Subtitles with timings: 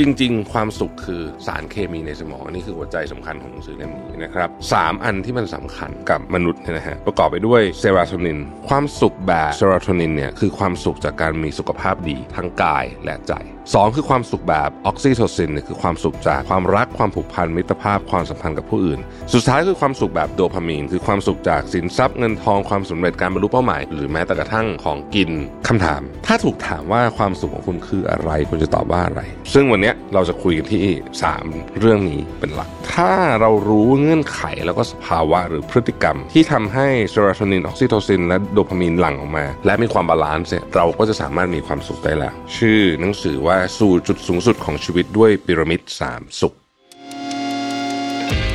[0.00, 13.32] จริง ๆ ความสุขคือสารเคมีในสมองอันนี้คือหัวใจสำคัญของหนังสือเล่มนี้นะครับสามอันที่มันสำคัญกับมนุษย์เนี่ยนะฮะประกอบไปด้วยเซโรโทนิน ความสุขแบบเซโรโทนินเนี่ยคือความสุขจากการมีสุขภาพดีทั้งกายและใจ
[13.74, 19.00] สองคือความสุขแบบออกซิโทซินคือความสุขจากความรักความผูกพันมิตรภาพความสัมพันธ์กับผู้อื่น
[19.34, 25.30] สุดท้ายคือความสุขแบบโดพามีน คือความสุขจากสินทรัพย์เงินทองความสำเร็จการบรรลุเป้าหมาย หรือแม้แต่กระทั่งของกิน
[25.68, 29.22] คำถาม ถ้าถูกถามว่าความสุขของคุณคืออะไรคุณจะตอบว่าอะไร
[29.54, 30.84] ซึ่งวันนี้เราจะคุยกันที่
[31.32, 46.54] 3 เรื่องนี้เป็นหลัก ถ้าเรารู้เงื่อนไขแล้วก็สภาวะหรือพฤติกรรม ที่ทำให้เซโรโทนินออกซิโทซินและโดพามีนหลั่งออกมา และมีความ balance เราก็จะสามารถมีความสุขได้แล้ว ชื่อหนังสือว่าสู่จุดสูงสุดของชีวิตด้วยพีระมิด3 สุข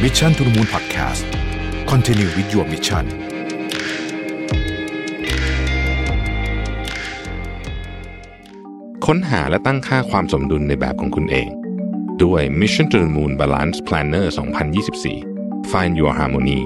[0.01, 1.23] มิชชั่นทุ the Moon Podcast
[1.91, 3.05] Continue with your mission
[9.05, 11.49] ค้นหาและตั้งค่าความสมดุลในแบบของคุณเอง
[12.23, 14.25] ด้วย Mission to the Moon Balance Planner
[14.97, 16.59] 2024 Find Your Harmony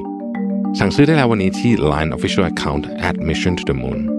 [0.80, 4.19] สั่งซื้อได้แล้ววันนี้ที่ Line Official Account at Mission to the Moon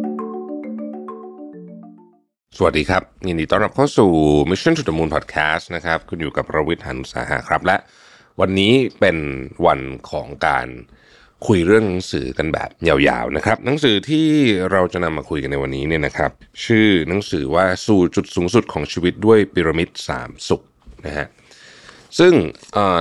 [2.59, 4.11] สวัสดีครับยินดีต้อนรับเข้าสู่
[4.51, 7.77] Mission to the Moon Podcast นะครับคุณอยู่กับประวิทย์หันุสาหะครับ และ
[8.41, 9.17] วันนี้เป็น
[9.67, 10.67] วันของการ
[11.47, 14.27] คุยเรื่องหนังสือกันแบบยาวๆนะครับ หนังสือที่
[14.71, 16.31] เราจะนำมาคุยกันในวันนี้เนี่ยนะครับ
[16.65, 19.89] ชื่อหนังสือว่าสู่จุดสูงสุดของชีวิตด้วยพีระมิด
[20.21, 20.63] 3สุข
[21.07, 21.27] นะฮะ
[22.19, 22.33] ซึ่ง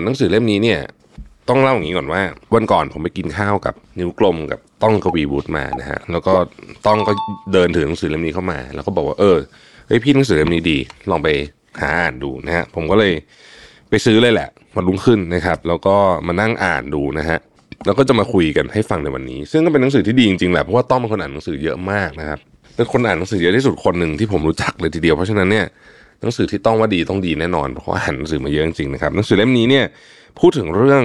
[0.03, 0.81] หนังสือเล่มนี้เนี่ย
[1.50, 2.22] ต้องเล่าอย่างนี้ก่อนว่า
[2.55, 6.33] วันก่อนผมไปกินข้าวกับนิ้วกลมกับต้องกวีบุตรมานะฮะแล้วก็
[6.88, 7.14] ต้องก็
[7.53, 9.38] เดินถือหนังสือเล่มนี้เข้ามา แล้วก็บอกว่าเออ
[9.88, 10.78] เฮ้ยพี่หนังสือเล่มนี้ดี
[11.09, 11.28] ลองไป
[11.81, 13.14] หาอ่านดูนะฮะผมก็เลย
[13.89, 15.95] ไปซื้อเลยแหละวันรุ่งขึ้นนะครับ แล้วก็
[16.28, 17.39] มานั่งอ่านดูนะฮะ
[17.86, 22.39] แล้วก็จะมาคุยกันให้ฟังในวันนี้ ซึ่งก็เป็นหนังสือที่ดีจริงๆแหละเพราะว่าต้องเป็นคนอ่านหนังสือเยอะมากนะครับ
[22.75, 25.66] เป็นคนอ่านหนังสือเยอะที่สุดคนหนึ่งที่ผมรู้จักเลยทีเดียวเพราะฉะนั้นเนี่ย
[26.22, 29.86] หนังสือที่ต้องว่าดีต้องดีแน่นอนเพราะว่าอ่านหนังสือมาเยอะจริงๆนะครับหนังสือเล่มนี้เนี่ย
[30.39, 31.03] พูดถึงเรื่อง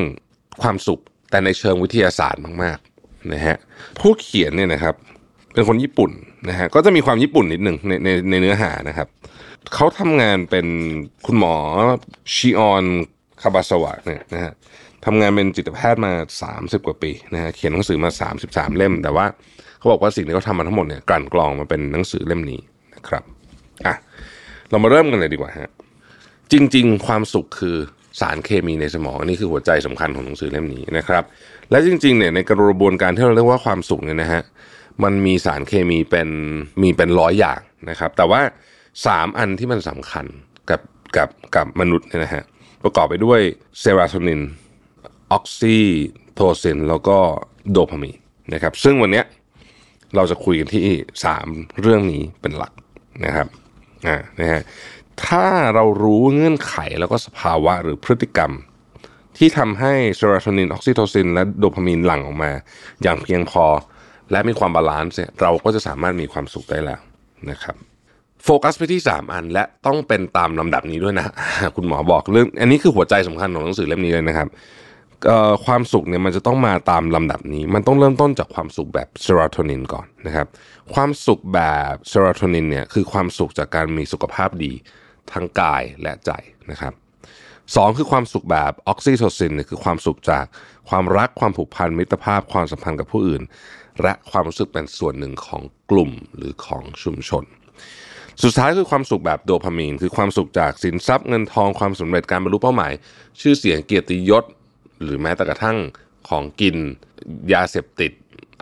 [0.62, 3.56] ความสุขแต่ในเชิงวิทยาศาสตร์มากๆนะฮะ
[4.00, 4.94] ผู้เขียนเนี่ยนะครับ
[5.54, 6.10] เป็นคนญี่ปุ่น
[6.48, 9.08] นะฮะก็จะมีความญี่ปุ่นนิดหนึ่งในในในเนื้อหานะครับ
[9.74, 10.66] เขาทำงานเป็น
[11.26, 11.54] คุณหมอ
[12.34, 12.84] ชิออน
[13.42, 14.52] คาบาสวะเนี่ยนะฮะ
[15.04, 16.12] ทำงานเป็นจิตแพทย์มา
[16.50, 18.10] 30 กว่าปีนะฮะเขียนหนังสือมา
[18.44, 19.26] 33 เล่ม แต่ว่า
[19.78, 22.60] เขาบอกว่าสิ่งที่เขาทำมาทั้งหมดเนี่ยกลั่นกรองมาเป็นหนังสือเล่มนี้
[22.94, 23.22] นะครับ
[23.86, 23.94] อะ
[24.70, 25.70] เรามาเริ่มกันเลยดีกว่าฮะ
[26.52, 27.76] จริง ๆ ความสุขคือ
[28.20, 31.24] สารเคมีในสมองอันนี้คือหัวใจสำคัญของหนังสือเล่มนี้นะครับ
[31.70, 34.42] และจริงๆเนี่ยในกระบวนการที่เราเรียกว่าความสุขเนี่ยนะฮะ
[35.04, 36.28] มันมีสารเคมีเป็น
[36.82, 37.60] มีเป็นร้อยอย่าง
[37.90, 38.40] นะครับ แต่ว่า
[39.06, 40.26] สามอันที่มันสำคัญ
[40.70, 40.80] กับ
[41.16, 42.42] กับกับมนุษย์เนี่ยนะฮะ
[42.82, 43.40] ประกอบไปด้วย
[43.80, 44.40] เซโรโทนิน
[45.32, 45.76] ออกซิ
[46.34, 47.18] โทซินแล้วก็
[47.70, 48.16] โดพามีน
[48.52, 49.24] นะครับ ซึ่งวันเนี้ย
[50.16, 50.86] เราจะคุยกันที่
[51.24, 51.46] สาม
[51.80, 52.72] เรื่องนี้เป็นหลัก
[53.24, 53.48] นะครับ
[54.06, 54.62] อ่านะฮะ
[55.26, 55.44] ถ้า
[55.74, 58.52] เรารู้เงื่อนไขแล้วก็สภาวะหรือพฤติกรรม
[59.36, 62.50] ที่ทำให้เซโรโทนินออกซิโทซิน และโดพามีนหลั่งออกมา
[63.02, 63.64] อย่างเพียงพอ
[64.30, 67.00] และมีความ balance เนี่ยเราก็จะสามารถมีความสุขได้แล้ว
[67.50, 67.76] นะครับ
[68.44, 71.26] โฟกัสไปที่ 3 อันและต้องเป็นตามลำดับนี้ด้วยนะ
[71.76, 74.48] คุณหมอบอกเรื่อง อันนี้คือหัวใจสำคัญของหนังสือเล่มนี้เลยนะครับ
[75.66, 80.46] ความสุขเนี่ยมันจะต้องมาตามลำดับนี้ มันต้องเริ่มต้นจากความสุขแบบเซโรโทนินก่อนนะครับ
[80.94, 81.60] ความสุขแบ
[81.92, 84.72] บเซโรโทนินเนี่ยคือความสุขจากการมีสุขภาพดี
[85.32, 86.30] ทั้งกายและใจ
[86.70, 86.92] นะครับ
[87.76, 90.44] สองคือความสุขแบบออกซิโทซินเนี่ยคือความสุขจาก
[90.88, 93.42] ความรักความผูกพันมิตรภาพความสัมพันธ์กับผู้อื่น
[94.02, 97.44] และความรู้สึกเป็นส่วนหนึ่งของกลุ่มหรือของชุมชน
[98.42, 102.92] สุดท้ายคือความสุขแบบโดพามีน คือความสุขจากสินทรัพย์เงินทองความสำเร็จการบรรลุเป้าหมาย
[103.40, 104.44] ชื่อเสียงเกียรติยศ
[105.02, 105.76] หรือแม้แต่กระทั่ง
[106.28, 106.76] ของกิน
[107.52, 108.12] ยาเสพติด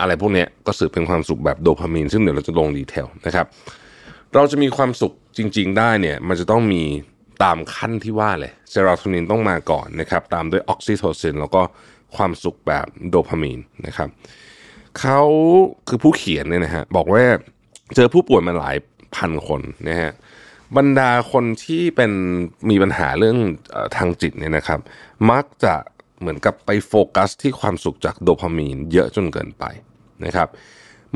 [0.00, 3.46] อะไรพวกนี้ก็สืบเป็นความสุขแบบโดพามีน ซึ่งเดี๋ยวเราจะลงดีเทลนะครับ
[4.34, 6.82] เราจะมีความสุข จริง ๆ ได้เนี่ยมันจะต้องมี
[7.42, 11.62] ตามขั้นที่ว่าเลยเซโรโทนินต้องมาก่อนนะครับ ตามด้วยออกซิโทซินแล้วก็
[12.16, 14.08] ความสุขแบบโดพามีนนะครับ
[15.00, 15.20] เขา
[15.88, 17.24] คือผู้เขียนเนี่ยนะฮะบอกว่า
[17.94, 18.76] เจอผู้ป่วยมาหลาย
[19.16, 20.10] พันคนนะฮะ
[20.76, 22.12] บรรดาคนที่เป็น
[22.70, 23.38] มีปัญหาเรื่อง
[23.96, 24.80] ทางจิตเนี่ยนะครับ
[25.30, 25.74] มักจะ
[26.20, 29.64] เหมือนกับไปโฟกัสที่ความสุขจากโดพามีนเยอะจนเกินไป
[30.24, 30.48] นะครับ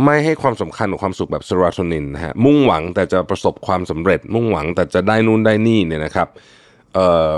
[0.04, 6.28] ไม่ให้ความสำคัญกับความสุขแบบเซโรโทนินนะฮะมุ่งหวังแต่จะประสบความสำเร็จ มุ่งหวังแต่จะได้นู่นได้นี่เนี่ยนะครับ
[6.94, 7.32] เอ่อ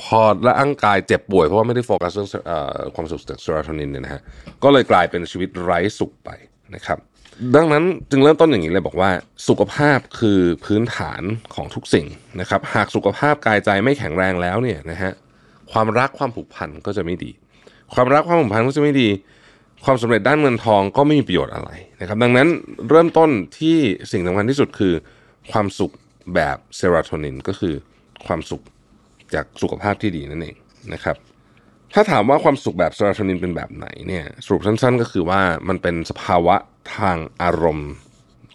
[0.00, 4.20] พอร่างกายเจ็บป่วยเพราะว่าไม่ได้โฟกัสเรื่องเอ่อความสุขจากเซโรโทนินเนี่ยนะฮะ
[4.62, 6.30] ก็เลยกลายเป็นชีวิตไร้สุขไป
[6.74, 6.98] นะครับ
[7.56, 9.10] ดังนั้นจึงเริ่มต้นอย่างนี้เลยบอกว่า
[9.48, 11.22] สุขภาพคือพื้นฐาน
[11.54, 12.06] ของทุกสิ่ง
[12.40, 15.12] นะครับ หากสุขภาพกายใจไม่แข็งแรงแล้วเนี่ยนะฮะ
[15.72, 17.30] ความรักความผูกพันก็จะไม่ดี
[17.94, 19.08] ความรักความผูกพันก็จะไม่ดี
[19.84, 22.48] ความสำเร็จด้านเงินทองก็ไม่มีประโยชน์อะไรนะครับ ดังนั้น
[22.88, 23.76] เริ่มต้นที่
[24.12, 24.94] สิ่งสำคัญที่สุดคือ
[25.52, 25.92] ความสุข
[26.34, 27.74] แบบเซโรโทนินก็คือ
[28.26, 28.62] ความสุข
[29.34, 30.56] จากสุขภาพที่ดีนั่นเอง
[30.94, 31.16] นะครับ
[31.94, 36.56] ถ้าถามว่าความสุขแบบเซโรโทนินเป็นแบบไหนเนี่ยสรุปสั้นๆ ก็คือว่ามันเป็นสภาวะ
[36.96, 37.90] ทางอารมณ์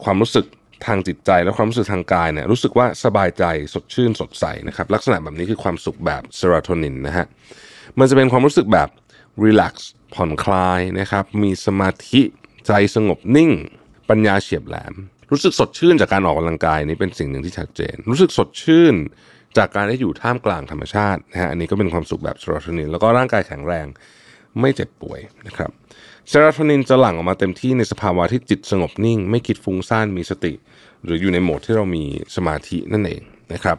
[0.04, 0.46] ความรู้สึก
[0.86, 3.44] ทางจิตใจและความรู้สึกทางกายเนี่ยรู้สึกว่าสบายใจ
[3.74, 7.26] สดชื่นสดใสนะครับลักษณะแบบนี้คือความสุขแบบเซโรโทนินนะฮะ
[8.00, 8.90] มันจะเป็นความรู้สึกแบบ
[9.44, 12.22] รีแลกซ์ ผ่อนคลายนะครับ มีสมาธิ
[12.68, 13.52] ใจสงบนิ่ง
[14.10, 14.94] ปัญญาเฉียบแหลม
[15.32, 18.96] รู้สึกสดชื่นจากการออกกำลังกายนี่เป็นสิ่งหนึ่งที่ชัดเจน รู้สึกสดชื่น
[19.58, 23.86] จากการได้อยู่ท่ามกลางธรรมชาตินะฮะอันนี้ก็เป็นความสุขแบบเซโรโทนินแล้วก็ร่างกายแข็งแรง
[24.60, 25.70] ไม่เจ็บป่วยนะครับ
[26.28, 30.54] เซโรโทนินจะหลั่งออกมาเต็มที่ในสภาวะที่จิตสงบนิ่ง ไม่คิดฟุ้งซ่านมีสติ
[31.04, 32.04] หรืออยู่ในโหมดที่เรามี
[32.36, 33.22] สมาธินั่นเอง
[33.54, 33.78] นะครับ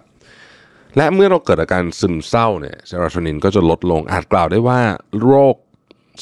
[0.97, 4.81] และเมื่อเราเกิดอาการซึมเศร้าเนี่ยเซโรโทนินก็จะลดลงอาจกล่าวได้ว่า
[5.23, 5.57] โรค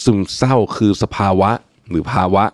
[0.02, 1.50] ซึมเศร้าคือสภาวะ
[1.91, 2.44] หรือภาวะ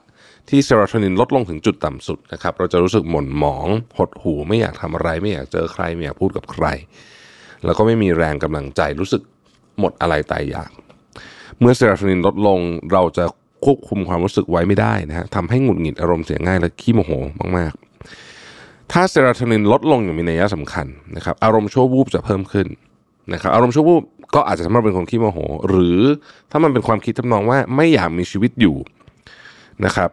[0.49, 3.67] ที่เซโรโทนินลดลงถึงจุดต่ำสุดนะครับ เราจะรู้สึกหม่นหมอง
[3.99, 6.67] หดหู่ไม่อยากทำอะไร ไม่อยากเจอใคร ไม่อยากพูดกับใคร
[7.65, 9.23] แล้วก็ไม่มีแรงกำลังใจรู้สึก
[9.81, 10.71] หมดอะไรตายอยาก
[11.59, 12.59] เมื่อเซโรโทนินลดลง
[12.93, 13.25] เราจะ
[13.65, 17.11] ควบคุมความรู้สึกไว้ไม่ได้นะฮะทำให้หงุดหงิดอารมณ์เสียง่ายและขี้โมโห
[17.57, 22.67] มากๆ ถ้าเซโรโทนินลดลงอย่างมีนัยสำคัญนะครับ อารมณ์ชั่ววูบจะเพิ่มขึ้น
[23.33, 24.03] นะครับ อารมณ์ชั่ววูบ
[24.35, 25.39] ก็อาจจะทำให้เป็นคนขี้โมโห
[25.69, 25.99] หรือ
[26.51, 28.77] ถ้ามันเป็นความคิดทำนองว่าไม่อยากมีชีวิตอยู่
[29.85, 30.11] นะครับ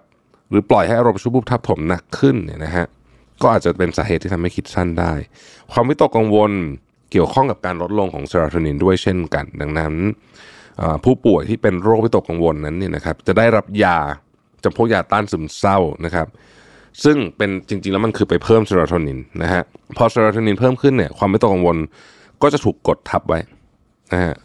[0.50, 2.86] หรือปล่อยให้อารมณ์ชั่ววูบทับถมหนักขึ้นเนี่ยนะฮะ
[3.42, 5.14] ก็อาจจะเป็นสาเหตุที่ทำให้คิดสั้นได้
[5.72, 6.52] ความวิตกกังวล
[7.12, 9.94] เกี่ยวข้องกับการลดลงของเซโรโทนินด้วยเช่นกัน ดังนั้น
[11.04, 13.98] ผู้ป่วยที่เป็นโรควิตกกังวลนั้นเนี่ยนะครับจะได้รับยา
[14.64, 16.28] จำพวกยาต้านซึมเศร้านะครับ
[17.04, 19.64] ซึ่งเป็นจริง ๆ แล้วมันคือไปเพิ่มเซโรโทนินนะฮะ
[19.98, 21.78] พอเซโรโทนินเพิ่มขึ้นเนี่ยความวิตกกังวล
[22.42, 23.40] ก็จะถูกกดทับไว้
[24.14, 24.36] นะฮะ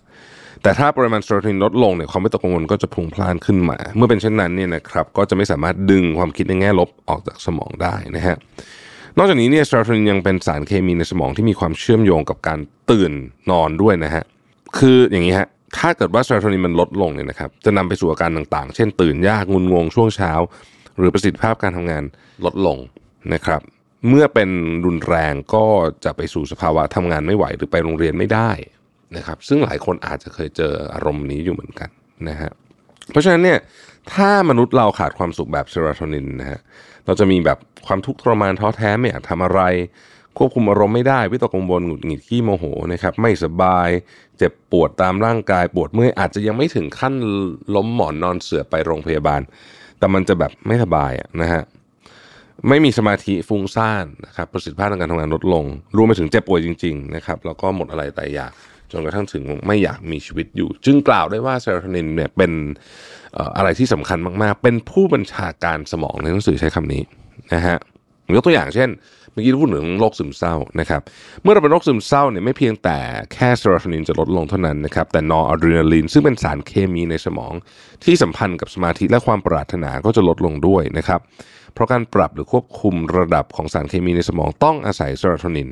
[0.62, 8.36] แต่ถ้าปริมาณเซโรโทนินลดลงเนี่ยความวิตกกังวลก็จะพลุ่งพล่านขึ้นมา เมื่อเป็นเช่นนั้นเนี่ยนะครับก็จะไม่สามารถดึงความคิดในแง่ลบออกจากสมองได้นะฮะ
[9.18, 12.58] นอกจากนี้เนี่ยเซโรโทนินยังเป็นสารเคมีในสมองที่มีความเชื่อมโยงกับการ
[12.90, 13.12] ตื่น
[13.50, 14.24] นอนด้วยนะฮะ
[14.78, 15.48] คืออย่างนี้ฮะ
[15.78, 20.32] ถ้าเกิดว่าเซโรโทนินมันลดลงเนี่ยนะครับจะนำไปสู่อาการต่างๆ เช่นตื่นยากงุนงงช่วงเช้า
[20.98, 22.02] หรือประสิทธิภาพการทำงาน
[22.44, 22.78] ลดลง
[23.34, 23.60] นะครับ
[24.08, 24.50] เมื่อเป็น
[24.84, 25.66] รุนแรงก็
[26.04, 28.50] จะไปสู่สภาวะทำงานไม่ไหวหรือไปโรงเรียนไม่ได้
[29.16, 31.88] นะครับ ซึ่งหลายคนอาจจะเคยเจออารมณ์นี้อยู่เหมือนกัน
[32.28, 32.50] นะฮะ
[33.10, 33.58] เพราะฉะนั้นเนี่ย
[34.14, 36.60] ถ้ามนุษย์เราขาดความสุขแบบเซโรโทนินนะฮะ
[37.06, 39.60] เราจะมีแบบความทุกข์ทรมานท้อแท้ไม่อยากทำอะไร
[40.38, 43.88] ควบคุมอารมณ์ไม่ได้วิตกกังวลหงุดหงิดขี้โมโหนะครับไม่สบาย
[44.38, 47.14] เจ็บปวดตามร่างกายปวดเมื่อยอาจจะยังไม่ถึงขั้น
[47.74, 49.40] ล้มหมอนนอนเสือไปโรงพยาบาล
[49.98, 51.12] แต่มันจะแบบไม่สบาย
[51.42, 51.62] นะฮะ
[52.68, 55.64] ไม่มีสมาธิฟุ้งซ่านนะครับประสิทธิภาพในการทำงานลดลง
[55.96, 58.52] รวมไปถึงเจ็บป่วยจริงๆนะครับแล้วก็หมดอะไรแตายอยาก
[58.92, 62.52] จนกระทั่งถึงไม่อยากมีชีวิตอยู่ จึงกล่าวได้ว่าเซโรโทนินเนี่ยเป็น
[63.56, 67.02] อะไรที่สำคัญมากๆ เป็นผู้บัญชาการสมองในหนังสือใช้คำนี้
[67.54, 67.76] นะฮะ
[68.34, 68.90] ยกตัวอย่างเช่น
[69.32, 71.02] เมื่อกี้พูดถึงโรคซึมเศร้านะครับ
[71.42, 72.98] เมื่อเราเป็นโรคซึมเศร้าเนี่ยไม่เพียงแต่
[73.34, 77.52] แค่เซโรโทนินจะลดลงเท่านั้นนะครับ แต่นอร์อะดรีนาลีนซึ่งเป็นสารเคมีในสมอง
[78.04, 81.20] ที่สัมพันธ์กับสมาธิและความปรารถนาก็จะลดลงด้วยนะครับ
[81.74, 85.68] เพราะการปรับหรือควบคุมระดับของสารเคมีในสมองต้องอาศัยเซโรโทนิน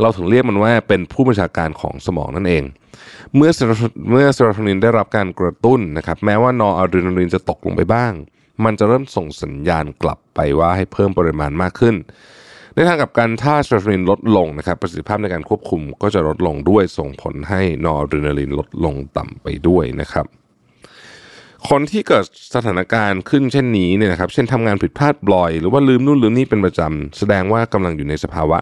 [0.00, 2.64] เราถึงเรียกมันว่าเป็นผู้บัญชาการของสมองนั่นเอง
[3.34, 3.50] เมื่อ
[4.10, 8.12] เมื่อเซโรโทนินได้รับการกระตุ้นนะครับแม้ว่านอร์อะดรีนาลีนจะตกลงไปบ้าง
[8.64, 11.94] มันจะเริ่มส่งสัญญาณกลับไปว่าให้เพิ่มปริมาณมากขึ้น
[12.74, 20.26] ในทางกลับกันถ้าเซโรโทนินลดลงนะครับประสิทธิภาพในการควบคุมก็จะลดลงด้วยส่งผลให้นอร์อะดรีนาลีนลดลงต่ำไปด้วยนะครับ
[21.68, 28.58] คนที่เกิดสถานการณ์ขึ้นเช่นนี้เนี่ยนะครับ เช่นทำงานผิดพลาดบ่อย หรือว่าลืมนู่นลืมนี่เป็นประจำแสดงว่ากำลังอยู่ในสภาวะ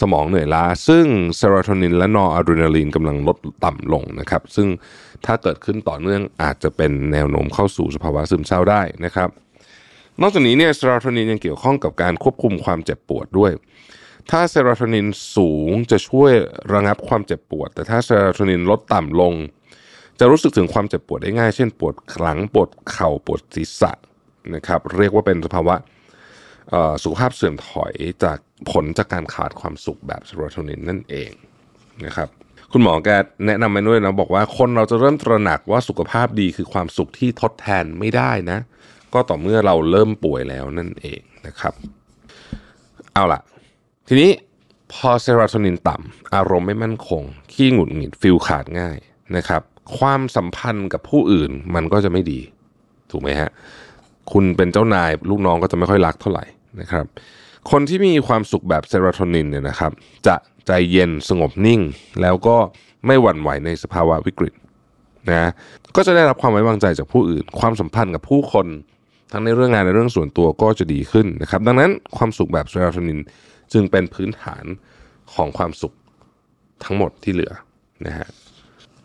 [0.00, 4.68] สมองเหนื่อยล้า ซึ่งเซโรโทนินและนอร์อะดรีนาลีนกำลังลดต่ำลงนะครับ ซึ่ง
[5.26, 9.28] ถ้าเกิดขึ้นต่อเนื่องอาจจะเป็นแนวโน้มเข้าสู่สภาวะซึมเศร้าได้นะครับ
[10.20, 13.52] นอกจากนี้เนี่ยเซโรโทนินยังเกี่ยวข้องกับการควบคุมความเจ็บปวดด้วย
[14.30, 16.32] ถ้าเซโรโทนินสูงจะช่วย
[16.72, 19.34] ระงับความเจ็บปวด แต่ถ้าเซโรโทนินลดต่ำลง
[20.18, 23.92] จะรู้สึกถึงความเจ็บปวดได้ง่าย เช่น ปวดหลังปวดเข่าปวดศีรษะ
[24.54, 25.74] นะครับ เรียกว่าเป็นสภาวะ
[27.02, 27.94] สุขภาพเสื่อมถอย
[28.24, 28.38] จาก
[28.70, 31.30] ผลจากการขาดความสุขแบบเซโรโทนินนั่นเอง
[32.06, 32.28] นะครับ
[32.72, 33.08] คุณหมอแก
[33.46, 38.58] แนะนำมาด้วยนะบอกว่าคนเราจะเริ่มตระหนักว่าสุขภาพดีคือความสุขที่ทดแทนไม่ได้นะ
[39.14, 41.74] ก็ต่อเมื่อเราเริ่มป่วยแล้วนั่นเองนะครับ
[43.14, 43.40] เอาล่ะ
[44.08, 44.30] ทีนี้
[44.92, 48.98] พอเซโรโทนินต่ำอารมณ์ไม่มั่นคง ขี้หงุดหงิดฟิลขาดง่าย
[49.36, 49.62] นะครับ
[49.98, 52.40] ความสัมพันธ์กับผู้อื่นมันก็จะไม่ดี
[53.10, 53.50] ถูกไหมฮะ
[54.32, 56.44] คุณเป็นเจ้านายลูกน้องก็จะไม่ค่อยรักเท่าไหร่
[56.80, 57.04] นะครับ
[57.70, 59.92] คนที่มีความสุขแบบเซโรโทนินเนี่ยนะครับ
[60.26, 61.80] จะใจเย็นสงบนิ่ง
[62.22, 62.56] แล้วก็
[63.06, 64.54] ไม่หวั่นไหวในสภาวะวิกฤต
[65.30, 65.50] นะ
[65.96, 68.66] ก็จะได้รับความไว้วางใจจากผู้อื่น ความสัมพันธ์กับผู้คน
[69.32, 73.20] ทั้งในเรื่องงานและเรื่องส่วนตัวก็จะดีขึ้นนะครับ ดังนั้นความสุขแบบเซโรโทนิน
[73.72, 74.64] จึงเป็นพื้นฐาน
[75.34, 75.94] ของความสุข
[76.84, 77.52] ทั้งหมดที่เหลือ
[78.06, 78.28] นะฮะ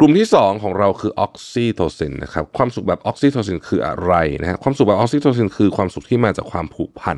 [0.03, 7.17] กลุ่มที่ 2 ของเราคือออกซิโทซินนะครับความสุขแบบออกซิโทซินคืออะไรนะฮะความสุขแบบออกซิโทซินคือความสุขที่มาจากความผูกพัน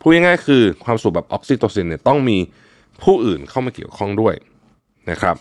[0.00, 2.38] พูดง่ายๆคือความสุขแบบออกซิโทซินเนี่ยต้องมี
[3.02, 4.34] ผู้อื่นเข้ามาเกี่ยวข้องด้วย
[5.10, 5.36] นะครับ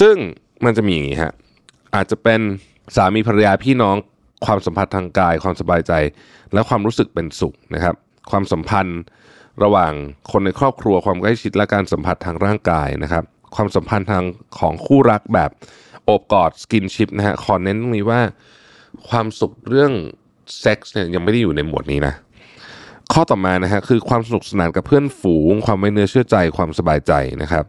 [0.00, 0.16] ซึ่ง
[0.64, 1.32] มันจะมีอย่างนี้ฮะ
[1.94, 2.40] อาจจะเป็น
[2.96, 3.96] สามีภรรยาพี่น้อง
[4.46, 5.92] ความสัมพันธ์ทางกาย ความสบายใจ
[6.52, 7.94] และความรู้สึกเป็นสุขนะครับ
[8.30, 9.00] ความสัมพันธ์
[9.62, 9.92] ระหว่าง
[10.32, 13.24] คนในครอบครัวความใกล้ชิดและการสัมผัสทางร่างกายนะครับ
[13.54, 14.24] ความสัมพันธ์ทาง
[14.58, 15.50] ของคู่รักแบบ
[16.04, 18.20] โอบกอด skinship นะฮะขอเน้นตรงนี้ว่า
[19.08, 19.92] ความสุขเรื่อง
[20.60, 22.14] เซ็กส์เนี่ยยังไม่ได้อยู่ในหมวดนี้นะ
[23.12, 27.64] ข้อต่อมานะฮะคือความสนุกสนานกับเพื่อนฝูง ความไว้เนื้อเชื่อใจความสบายใจนะครับ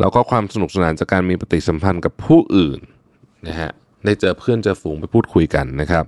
[0.00, 2.78] แล้วก็ความสนุกสนานจากการมีปฏิสัมพันธ์กับผู้อื่น
[3.48, 3.70] นะฮะ
[4.04, 6.04] ได้เจอเพื่อนเจอฝูงไปพูดคุยกันนะครับ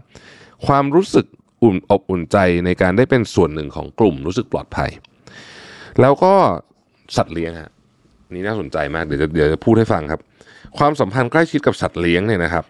[0.66, 1.26] ความรู้สึก
[1.62, 4.90] อุ่นอบอุ่นใจในการได้เป็นส่วนหนึ่งของกลุ่มรู้สึกปลอดภัย
[6.00, 6.34] แล้วก็
[7.16, 7.72] สัตว์เลี้ยงฮะ
[8.34, 10.20] นี่น่าสนใจมากเดี๋ยวจะเดี๋ยวจะพูดให้ฟังครับ
[10.78, 12.64] ความสัมพันธ์ใกล้ชิดกับสัตว์เลี้ยงเนี่ยนะครับ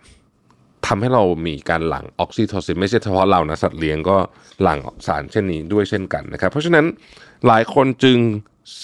[0.87, 4.17] ทำให้เรามีการหลั่งออกซิโทซินไม่ใช่เฉพาะเรานะสัตว์เลี้ยงก็
[4.63, 6.85] หลั่งสารเช่นนี้ด้วยเช่นกันนะครับ เพราะฉะนั้น
[7.47, 8.19] หลายคนจึง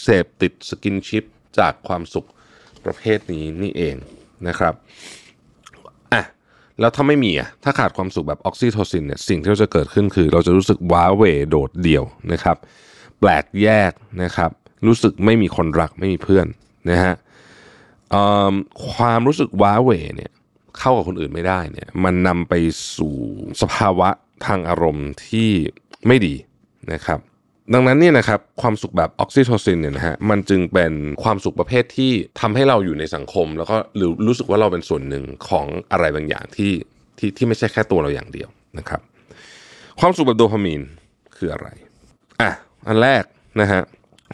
[0.02, 1.25] เสพติดสกินชิป
[1.58, 2.28] จากความสุข
[2.84, 3.96] ประเภทนี้นี่เอง
[4.49, 4.75] นะครับ
[6.12, 6.22] อะ
[6.80, 12.56] แล้วถ้าไม่มีอะถ้าขาดความสุขแบบออกซิโทซินเนี่ยสิ่งที่เราจะเกิดขึ้นคือ เราจะรู้สึกว้าเหวโดดเดี่ยวนะครับ
[13.20, 14.50] แปลกแยกนะครับ
[14.87, 16.46] รู้สึกไม่มีคนรักไม่มีเพื่อน
[16.88, 17.14] นะฮะ
[18.92, 20.30] ความรู้สึกว้าเหวเนี่ย
[20.78, 22.54] เข้ากับคนอื่นไม่ได้เนี่ยมันนำไป
[22.96, 23.14] สู่
[23.62, 24.08] สภาวะ
[24.46, 25.50] ทางอารมณ์ที่
[26.06, 26.34] ไม่ดี
[26.92, 27.18] นะครับ
[27.75, 36.72] ดังนั้นเนี่ยนะครับความสุขแบบออกซิโทซินเนี่ยนะฮะมันจึงเป็นความสุขประเภทที่ทำให้เราอยู่ในสังคม แล้วก็หรือรู้สึกว่าเราเป็นส่วนหนึ่งของอะไรบางอย่างที่
[37.18, 39.00] ที่ที่ไม่ใช่แค่ตัวเราอย่างเดียวนะครับ
[40.00, 40.82] ความสุขแบบโดพามีน
[41.37, 41.68] คืออะไร
[42.40, 42.50] อะ
[42.88, 43.25] อันแรก
[43.60, 43.82] นะฮะ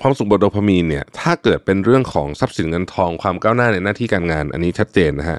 [0.02, 5.38] ความสุขแบบโดพามีนเนี่ยถ้าเกิดเป็นเรื่องของทรัพย์สินเงินทองความก้าวหน้าในหน้าที่การงาน อันนี้ชัดเจนนะฮะ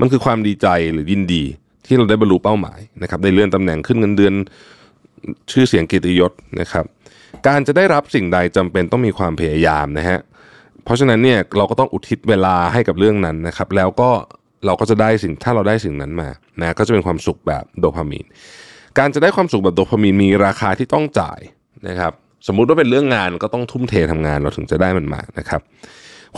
[0.00, 1.44] มันคือความดีใจหรือยินดี
[1.86, 4.34] ที่เราได้บรรลุเป้าหมายนะครับได้เลื่อนตำแหน่งขึ้นเงินเดือน
[5.52, 6.84] ชื่อเสียงเกียรติยศนะครับ
[7.46, 10.18] การจะได้รับสิ่งใดจำเป็นต้องมีความพยายามนะฮะ
[10.84, 14.10] เพราะฉะนั้นเนี่ยเราก็ต้องอุทิศเวลาให้กับเรื่องนั้นนะครับ แล้วก็
[14.66, 16.28] เราก็จะได้สิ่งถ้าเราได้สิ่งนั้นมา
[16.60, 18.26] นะก็จะเป็นความสุขแบบโดพามีน
[18.98, 21.40] การจะได้ความสุขแบบโดพามีนมีราคาที่ต้องจ่าย
[21.88, 22.12] นะครับ
[22.46, 25.60] สมมุติว่าเป็นเรื่องงานก็ต้องทุ่มเททำงานเราถึงจะได้มันมานะครับ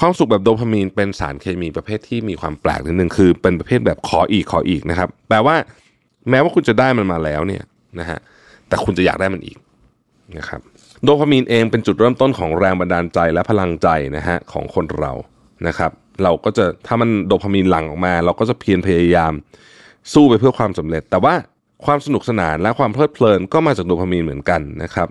[0.00, 5.56] ความสุขแบบโดพามีนเป็นสารเคมีประเภทที่มีความแปลกนิดนึงคือ เป็นประเภทแบบขออีกขออีกนะครับแปลว่า
[6.30, 7.62] แม้ว่าคุณจะได้มันมาแล้วเนี่ย
[8.00, 8.18] นะฮะ
[8.68, 9.58] แต่คุณจะอยากได้มันอีก
[10.38, 10.60] นะครับ
[11.04, 15.12] โดพามีนเองเป็นจุดเริ่มต้นของแรงบันดาลใจและพลังใจนะฮะของคนเรา
[15.66, 15.90] นะครับ
[16.22, 19.32] เราก็จะถ้ามันโดพามีนหลั่งออกมา เราก็จะเพียรพยายาม
[20.12, 21.34] สู้ไปเพื่อความสำเร็จ แต่ว่า
[21.84, 25.08] ความสนุกสนานและความเพลิดเพลินก็มาจากโดพามีนเหมือนกันนะครับ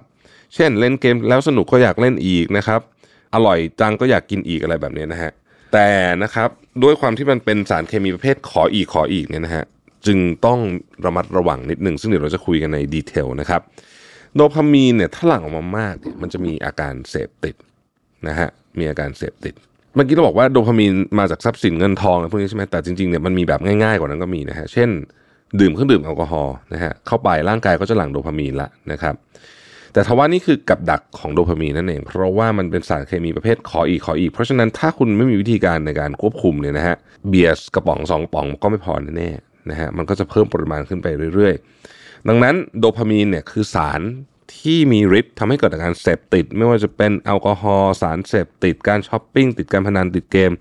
[0.56, 2.82] เช่นเล่นเกมแล้วสนุกก็อยากเล่นอีกนะครับ
[3.36, 5.32] อร่อยจังก็อยากกินอีกอะไรแบบนี้นะฮะ
[5.74, 5.90] แต่
[6.24, 6.50] นะครับ
[6.84, 9.66] ด้วยความที่มันเป็นสารเคมีประเภทขออีกขออีกเนี่ยนะฮะ
[10.06, 10.60] จึงต้อง
[11.06, 13.62] ระมัดระวังนิดหนึ่งซึ่งเดี๋ยวเราจะคุยกันในดีเทลนะครับ
[14.36, 17.56] โดพามีนเนี่ยถ้าหลั่งออกมามากเนี่ยมันจะมีอาการเสพติด
[18.28, 19.54] นะฮะมีอาการเสพติด
[19.96, 24.90] เมื่อกี้เราบอกว่าโดพามีนมาจากทรัพย์สินเงินทองอะไรพวกนี้ใช่ไหมแต่จริงๆเนี่ยมันมีแบบง่ายๆกว่านั้นก็มีนะฮะเช่น
[25.60, 29.16] ดื่มเครื่องดื่มแอลกอฮอล์นะฮะเข้าไปร่างกายก็จะหลั่งโดพามีนละนะครับ
[29.94, 36.96] แต่ทว่านี่คือกับดักของโดพามีนนั่นเอง เพราะว่ามันเป็นสารเคมีประเภทขออีกขออีก เพราะฉะนั้นถ้าคุณไม่มีวิธีการในการควบคุมเนี่ยนะฮะ
[37.30, 44.02] เบียร์กระป๋องสองป๋องก็ไม่พอแน่ๆนะฮะมันก็จะเพิ่มปริมาณขึ้นไปเรื่อยๆ ดังนั้นโดพามีนเนี่ยคือสาร
[44.58, 50.52] ที่มีฤทธิ์ทำให้เกิดอาการเสพติด ไม่ว่าจะเป็นแอลกอฮอล์สารเสพติดการช้อปปิ้งติดการพนันติดเกม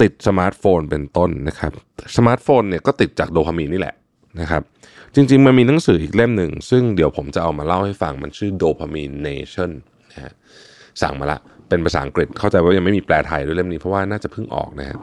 [0.00, 1.72] ติดสมาร์ทโฟนเป็นต้นนะครับ
[2.16, 3.94] สมาร์ทโฟนเนี่ยก็ติดจากโดพามีนนี่แหละ
[4.40, 4.62] นะครับ
[5.14, 9.70] จริง ๆ มันมีหนังสืออีกเล่มหนึ่ง ซึ่งเดี๋ยวผมจะเอามาเล่าให้ฟังมันชื่อ Dopamine Nation
[10.12, 10.32] นะฮะ
[11.02, 14.96] สั่งมาละเป็นภาษาอังกฤษเข้าใจว่ายังไม่มีแปลไทยด้วยเล่มนี้เพราะว่าน่าจะเพิ่งออกนะฮะ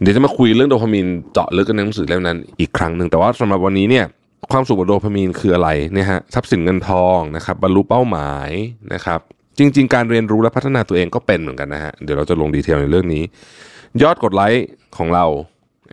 [0.00, 4.04] เดี๋ยวจะมาคุยเรื่องโดพามีนเจาะลึกกันในหนังสือเล่มนั้นอีกครั้งหนึ่งแต่ว่าสำหรับวันนี้เนี่ย
[4.52, 8.50] ความสุขกับโดพามีนคืออะไรเนี่ยฮะทรัพย์สินเงินทองนะครับบรรลุเป้าหมาย
[8.94, 9.20] นะครับ
[9.58, 13.22] จริง ๆ การเรียนรู้และพัฒนาตัวเองก็เป็นเหมือนกันนะฮะเดี๋ยวเราจะลง detail ในเรื่องนี้
[14.02, 14.66] ยอดกดไลค์
[14.96, 15.24] ของเรา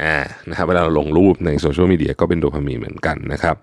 [0.02, 0.18] อ่า
[0.50, 3.56] นะครับเวลาเราลงรูปในโซเชียลมีเดียก็เป็นโดพามีนเหมือนกันนะครับ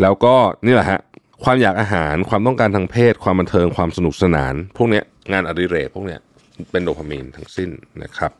[0.00, 0.34] แล้วก็
[0.66, 1.00] นี่แหละฮะ
[1.44, 6.20] ความอยากอาหารความต้องการทางเพศ ความบันเทิงความสนุกสนาน พวกเนี้ยงานอดิเรกพวกเนี้ย
[6.70, 7.70] เป็นโดพามีนทั้งสิ้น
[8.02, 8.32] นะครับ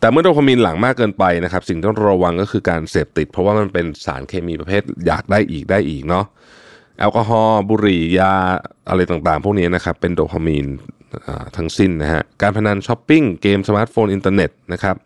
[0.00, 6.24] แต่เมื่อโดพามีนหลั่งมากเกินไปนะครับ สิ่งที่ต้องระวังก็คือการเสพติด เพราะว่ามันเป็นสารเคมีประเภทอยากได้อีกได้อีกเนาะ
[6.98, 8.32] แอลกอฮอล์บุหรี่ยา
[8.88, 10.66] อะไรต่างๆ พวกนี้นะครับเป็นโดพามีน
[11.56, 14.96] ทั้งสิ้นนะฮะการพนันช้อปปิ้งเกมสมาร์ทโฟนอินเทอร์เน็ตนะครับ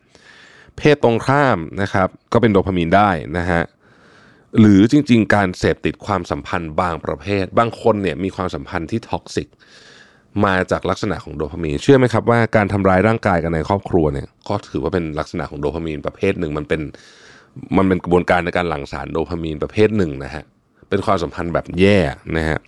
[0.78, 3.62] เพศตรงข้ามนะครับ ก็เป็นโดพามีนได้นะฮะ
[4.58, 9.48] หรือจริง ๆ การเสพติดความสัมพันธ์บางประเภท บางคนเนี่ยมีความสัมพันธ์ที่ toxic
[10.44, 16.80] มาจากลักษณะของโดพามีนเชื่อไหมครับว่าการทำร้ายร่างกายกันในครอบครัวเนี่ยก็ถือว่าเป็นลักษณะของโดพามีนประเภทหนึ่งมันเป็น
[17.76, 20.44] มันเป็นกระบวนการในการหลั่งสารโดพามีนประเภทหนึ่งนะฮะ
[20.88, 21.98] เป็นความสัมพันธ์แบบแย่
[22.36, 22.58] นะฮะ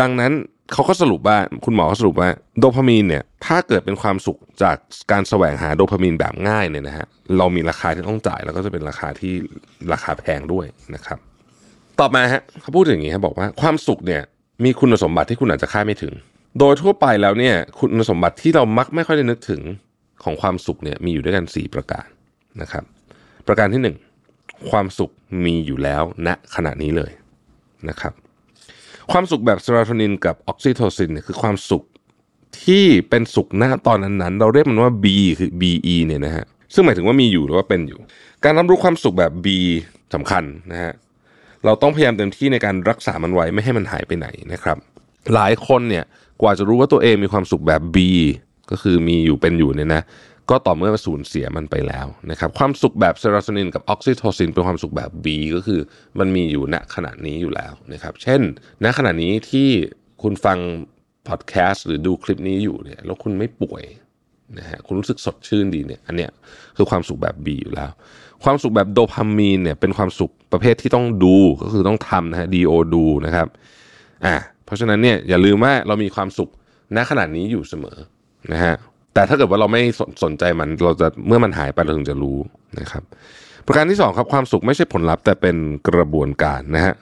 [0.00, 0.32] ดังนั้น
[0.72, 2.28] เขาก็สรุปว่าคุณหมอก็สรุปว่า
[2.58, 4.76] โดพามีนเนี่ยถ้าเกิดเป็นความสุขจาก
[5.10, 7.06] การแสวงหาโดพามีนแบบง่ายเนี่ยนะฮะ
[7.38, 9.32] เรามีราคาที่ต้องจ่ายแล้วก็จะเป็นราคาที่
[9.92, 11.18] ราคาแพงด้วยนะครับ
[12.00, 14.22] ต่อมาฮะเขาพูดอย่างนี้ครับบอกว่าความสุขเนี่ย
[14.64, 16.12] มีคุณสมบัติที่คุณอาจจะคาดไม่ถึง
[16.58, 19.60] โดยทั่วไปแล้วเนี่ยคุณสมบัติที่เรามักไม่ค่อยได้นึกถึง
[20.24, 22.06] ของความสุขเนี่ยมีอยู่ด้วยกัน 4 ประการ
[22.60, 22.84] นะครับ
[23.46, 23.94] ประการที่
[24.28, 25.10] 1 ความสุข
[25.44, 27.12] มีอยู่แล้วณขณะนี้เลย
[27.88, 28.12] นะครับ
[29.12, 31.82] ความสุขแบบเซโรโทนินกับออกซิโทซินเนี่ยคือความสุข
[32.64, 35.06] ที่เป็นสุขณตอนนั้นๆ เราเรียกมันว่า B
[35.38, 37.98] คือ BE เนี่ยนะฮะซึ่งหมายถึงว่ามีอยู่หรือว่าเป็นอยู่
[38.44, 39.46] การรับรู้ความสุขแบบ B
[40.14, 40.92] สำคัญนะฮะ
[41.64, 44.76] เราต้องพยายามเต็มที่ในการรักษามันไว้ไม่ให้มันหายไปไหนนะครับ
[45.34, 46.04] หลายคนเนี่ย
[46.42, 47.98] กว่าจะรู้ว่าตัวเองมีความสุขแบบ B
[48.70, 50.02] ก็คือมีอยู่เป็นอยู่เนี่ยนะ
[50.50, 55.80] ก็ต่อเมื่อสูญเสียมันไปแล้วนะครับความสุขแบบเซโรโทนินกับออกซิโทซินเป็นความสุขแบบ B ก็คือ
[56.18, 58.40] มันมีอยู่ณขณะนี้อยู่แล้วนะครับเช่น
[58.84, 59.68] ณขณะนี้ที่
[60.22, 60.58] คุณฟัง
[61.28, 63.82] พอดแคสต์หรือดูคลิปนี้อยู่เนี่ยแล้วคุณไม่ป่วย
[64.58, 66.30] นะฮะคุณรู้สึกสดชื่นดีเนี่ยอันเนี้ย
[66.76, 67.90] คือความสุขแบบ B อยู่แล้ว
[68.44, 73.46] ความสุขแบบโดพามีนเนี่ยเป็นความสุขประเภทที่ต้องดูก็คือต้องทำนะฮะ do ดูนะครับ
[74.24, 74.34] อ่า
[74.64, 76.50] เพราะฉะนั้นเนี่ยอย่าลืมว่าเรามีความสุข
[76.96, 77.98] ณขณะนี้อยู่เสมอ
[78.52, 78.74] นะฮะ
[79.14, 82.38] แต่ถ้าเกิดว่าเราไม่สนสนใจมันเราจะเมื่อมันหายไปเราถึงจะรู้
[82.80, 83.02] นะครับ
[83.66, 85.56] ประการที่สองครับความสุขไม่ใช่ผลลัพธ์แต่เป็น
[85.88, 86.94] กระบวนการนะฮะ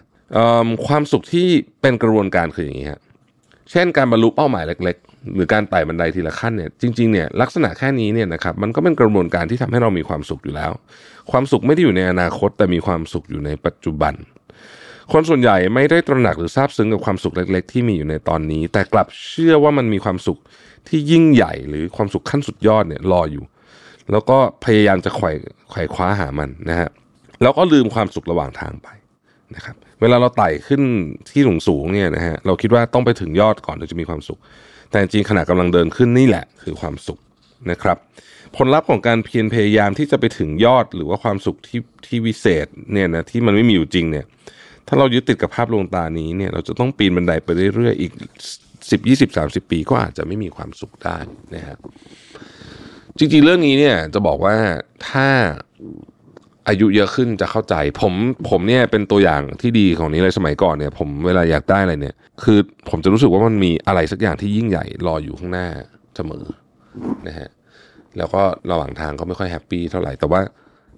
[0.86, 1.48] ความสุขที่
[1.82, 3.00] เป็นกระบวนการคืออย่างนี้ฮะ
[3.70, 10.72] เช่นการบรรลุเป้าหมายเล็ก ๆ หรือการไต่บันไดทีละขั้นเนี่ยจริงๆเนี่ยลักษณะแค่นี้เนี่ยนะครับมันก็เป็นกระบวนการที่ทำให้เรามีความสุขอยู่แล้ว
[11.30, 14.14] ความสุขไม่ได้อยู่ในอนาคต แต่มีความสุขอยู่ในปัจจุบัน
[15.12, 20.38] คนส่วนใหญ่ไม่ได้ตระหนักหรือซาบซึ้งกับความสุขเล็ก ๆ ที่มีอยู่ในตอนนี้ แต่กลับเชื่อว่ามันมีความสุข
[20.88, 23.44] ที่ยิ่งใหญ่หรือความสุขขั้นสุดยอดเนี่ยรออยู่
[24.12, 25.30] แล้วก็พยายามจะไขว่
[25.70, 26.90] ไขว่คว้าหามันนะฮะ
[27.42, 28.88] แล้วก็ลืมความสุขระหว่างทางไป
[29.54, 30.82] นะครับเวลาเราไต่ขึ้น
[31.30, 34.38] ที่สูงสูงเนี่ยนะฮะเราคิดว่าต้องไปถึงยอดก่อนถึงจะมีความสุข
[34.90, 37.18] แต่จริงขณะกำลังเดินขึ้นนี่แหละคือความสุข
[37.70, 37.96] นะครับ
[38.56, 44.26] ผลลัพธ์ของการเพียรพยายามที่จะไปถึงยอดหรือว่าความสุขที่ที่วิเศษเนี่ยนะที่มันไม่มีอยู่จริงเนี่ย
[44.88, 48.12] ถ้าเรายึดติดกับภาพลวงตานี้เนี่ยเราจะต้องปีนบันไดไปเรื่อยๆ อีก
[48.90, 51.16] สิบยี่สิบสามสิบปีก็อาจจะไม่มีความสุขได้
[51.54, 51.76] นะฮะ
[53.18, 54.56] จริงๆ เรื่องนี้เนี่ยจะบอกว่า
[55.08, 55.28] ถ้า
[56.68, 58.12] อายุเยอะขึ้นจะเข้าใจ ผม
[58.48, 62.58] ผมเนี่ยเป็นตัวอย่างที่ดีของนี้เลยสมัยก่อนเนี่ย ผมเวลาอยากได้อะไรเนี่ย คือ
[62.90, 65.66] ผมจะรู้สึกว่ามันมีอะไรสักอย่างที่ยิ่งใหญ่รออยู่ข้างหน้า
[66.16, 66.44] เสมอ
[67.26, 67.48] นะฮะ
[68.18, 70.40] แล้วก็ระหว่างทางก็ไม่ค่อยแฮปปี้เท่าไหร่แต่ว่า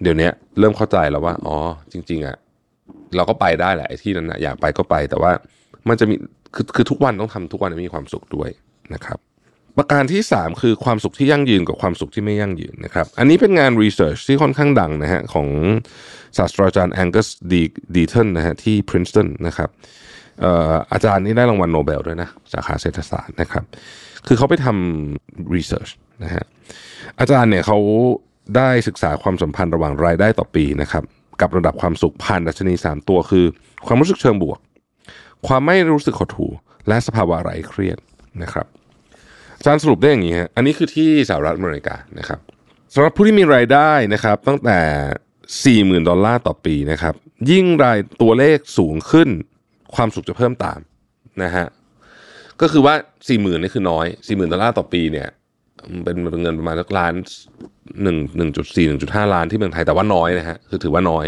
[0.03, 1.57] เดี๋ยวนี้เริ่มเข้าใจแล้วว่า อ๋อ
[1.93, 2.37] จริง ๆอะ่ะ
[3.17, 5.33] เราก็ไปได้แหละไอ้ที่นั้นนะอยากไปก็ไปแต่ว่า
[5.89, 6.15] มันจะมี
[6.55, 8.51] คือคือทุกวันต้องทำทุกวันมีความสุขด้วย
[8.95, 9.19] นะครับ
[9.79, 15.49] ประการที่ 3 คือความสุขที่ยั่งยืนกับความสุขที่ไม่ยั่งยืนนะครับ อันนี้เป็นงานรีเสิร์ชที่ค่อนข้างดังนะฮะของ
[16.39, 17.63] ศาสตราจารย์แองเกัสดี
[17.97, 19.71] Deaton นะฮะที่ Princeton นะครับ
[20.41, 23.65] เอ่ออาจารย์นี่ได้รางวัลโนเบลด้วยนะสาขาเศรษฐศาสตร์นะครับ
[24.27, 25.89] คือเขาไปทำ research
[26.25, 26.45] นะฮะ
[27.21, 27.79] อาจารย์เนี่ยเขา
[28.57, 31.05] ได้ศึกษาความสัมพันธ์ระหว่างรายได้ต่อปีนะครับ
[31.41, 33.45] กับระดับความสุขผ่านดัชนี 3 ตัวคือ
[33.87, 34.59] ความรู้สึกเชิงบวก
[35.47, 36.53] ความไม่รู้สึกหดหู่
[36.89, 37.99] และสภาวะไร้เครียด
[38.43, 38.67] นะครับ
[39.59, 42.39] อาจารย์สรุปได้อย่างนี้ฮะอันนี้คือที่สหรัฐอเมริกานะครับ
[42.95, 44.81] สำหรับผู้ที่มีรายได้นะครับ ตั้งแต่
[46.01, 47.15] 40,000 ดอลลาร์ต่อปีนะครับ
[47.51, 49.29] ยิ่งรายตัวเลขสูงขึ้น
[49.95, 50.81] ความสุขจะเพิ่มตาม
[51.43, 51.67] นะฮะ
[52.61, 52.95] ก็คือว่า
[53.27, 55.29] 40,000นี่คือน้อย 40,000 ดอลลาร์ต่อปีเนี่ย
[55.93, 57.13] มันเป็นเงินประมาณสักล้าน
[58.03, 61.27] หนึ่งหนึ่งจุดสี่หนึ่งจุดห้าล้านที่เมืองไทยแต่ว่าน้อยนะฮะคือถือว่าน้อย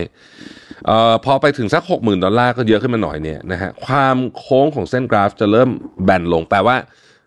[0.90, 5.68] ออพอไปถึงสักหกหมื่นดอลลาร์ก็เยอะขึ้นมาหน่อยเนี่ยนะฮะความโค้งของเส้นกราฟจะเริ่ม
[6.04, 6.76] แบนลงแปลว่า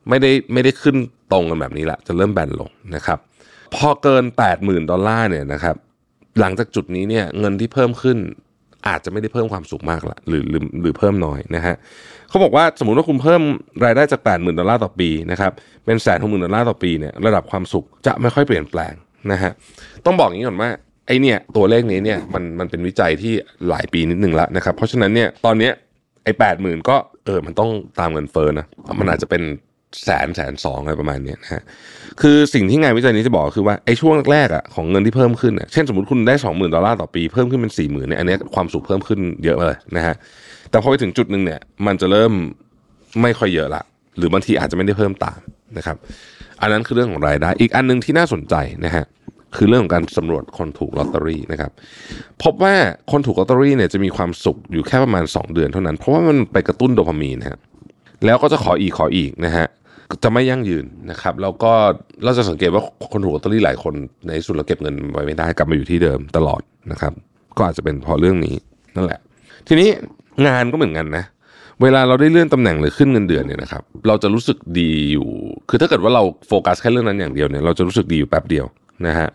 [0.10, 0.96] ไม่ได้ไม่ได้ขึ้น
[1.32, 3.20] ตรงกันแบบนี้ละจะเริ่มแบนลงนะครับ
[3.76, 4.24] พอเกิน
[4.58, 5.76] 80,000 ดอลลาร์เนี่ยนะครับ
[6.40, 8.18] หลังจากจุดนี้เนี่ยเงินที่เพิ่มขึ้น
[8.88, 11.76] อาจจะไม่ได้เพิ่มความสุขมากละหรือหรือหรือเพิ่มน้อยนะฮะ
[12.30, 13.42] เขาบอกว่าสมมุติว่าคุณเพิ่ม
[13.86, 15.52] รายได้จาก 80,000 ดอลลาร์ต่อปีนะครับ
[15.86, 18.94] เป็นแสนหกหมื่นดอลลาร์ต่อปีเนี่ยระดับความสุขจะไม่ค่อยเปลี่ยนแปลง
[19.32, 19.52] นะฮะ
[20.06, 20.70] ต้องบอกอย่างนี้ก่อนว่า
[21.08, 23.34] ไอเนี่ยตัวเลขนี้เนี่ยมันมันเป็นวิจัยที่
[23.70, 25.74] หลายปีนิดหนึ่งแล้วนะครับ เพราะฉะนั้นเนี่ยตอนเนี้ย
[26.24, 28.66] ไอแปดหมื่นก็เออมันต้องตามเงินเฟ้อนะ
[29.00, 29.44] มันอาจจะเป็น
[30.04, 31.62] แสนแสนสองอะไรประมาณเนี้ยนะฮะ
[32.22, 40.16] คือสิ่งที่งานวิจัยนี้จะบอกคือว่าไอช่วงแรกๆอะของเงินที่เพิ่มขึ้นอะเช่นสมมติคุณได้สองหมื่นดอลลาร์ต่อปีเพิ่มขึ้นเป็นสี่หมื่นเนี่ยอันนี้ความสุขเพิ่มขึ้นเยอะเลยนะฮะ
[40.70, 42.32] แต่พอไปถึงจุดหนึ่งเนี่ยมันจะเริ่ม
[43.22, 43.84] ไม่ค่อยเยอะละ
[44.18, 45.40] หรือบางทีอาจจะไม่ได้เพิ่มตาม
[45.78, 45.98] นะครับ
[46.62, 49.06] อันนั้นคือเรื่องของรายได้ อีกอันนึงที่น่าสนใจนะฮะ
[49.56, 51.72] คือเรื่องของการสำรวจคนถูกลอตเตอรี่นะครับ
[52.44, 52.76] พบว่า
[53.12, 57.60] คนถูกลอตเตอรี่เนี่ยจะมีความสุขอยู่แค่ประมาณ 2 เดือนเท่านั้น เพราะว่ามันไปกระตุ้นโดพามีนฮะ
[58.26, 59.68] แล้วก็จะขออีกขออีกนะฮะ
[60.24, 61.72] จะไม่ยั่งยืนนะครับแล้วก็
[62.24, 63.94] เราจะสังเกตว่าคนถูกลอตเตอรี่หลายคน
[64.26, 67.14] ในที่สุดเราเก็บเงินไว้ไม่ได้กลับมาอยู่ที่เดิมตลอดนะครับ
[67.58, 68.56] ก็อาจจะเป็นเพราะเรื่องนี้
[68.96, 69.20] นั่นแหละ
[69.68, 69.90] ทีนี้
[70.48, 71.24] งานก็เหมือนกันนะ
[71.82, 75.28] เวลาเราได้เลื่อนตำแหน่งหรือขึ้นเงินเดือนเนี่ยนะครับเราจะรู้สึกดีอยู่
[75.70, 78.66] คือถ้าเกิดว่าเราโฟกัสแค่เรื่องนั้นอย่างเดียวเนี่ยเราจะรู้สึกดีอยู่แป๊บเดียว
[79.08, 79.30] นะฮะ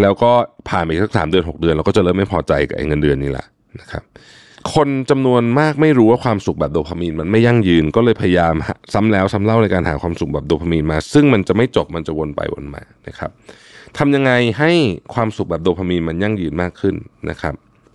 [0.00, 0.30] แล้วก็
[0.68, 3.46] ผ่านไปสักสามเดือนหกเดือนเราก็จะเริ่มไม่พอใจกับไอ้เงินเดือนนี่แหละ
[3.80, 4.02] นะครับ
[4.74, 8.54] คนจำนวนมากไม่รู้ว่าความสุขแบบโดพามีนมันไม่ยั่งยืนก็เลยพยายาม
[8.94, 13.30] ซ้ำแล้วซ้ำเล่าในการหาความสุขแบบโดพามีนมา ซึ่งมันจะไม่จบมันจะวนไปวนมานะครับ
[13.98, 14.72] ทำยังไงให้
[15.14, 16.94] ความสุขแบบโดพามีนมันยั่งยืนมากขึ้น
[17.30, 17.54] นะครับ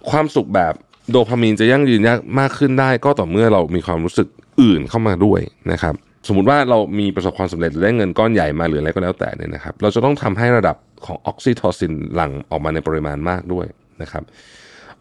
[0.10, 0.73] ความสุขแบบ
[1.12, 2.02] โดพามีนจะยั่งยืน
[2.39, 4.28] มากขึ้นได้ ก็ต่อเมื่อเรามีความรู้สึก
[4.62, 5.95] อื่นเข้ามาด้วยนะครับ
[6.27, 13.65] สมมติว่าเรามีประสบความสำเร็จหรือได้เงินก้อนใหญ่มาหรืออะไรก็แล้วแต่เนี่ยนะครับ เราจะต้องทำให้ระดับของออกซิโทซินหลั่งออกมาในปริมาณมากด้วย
[14.01, 14.23] นะครับ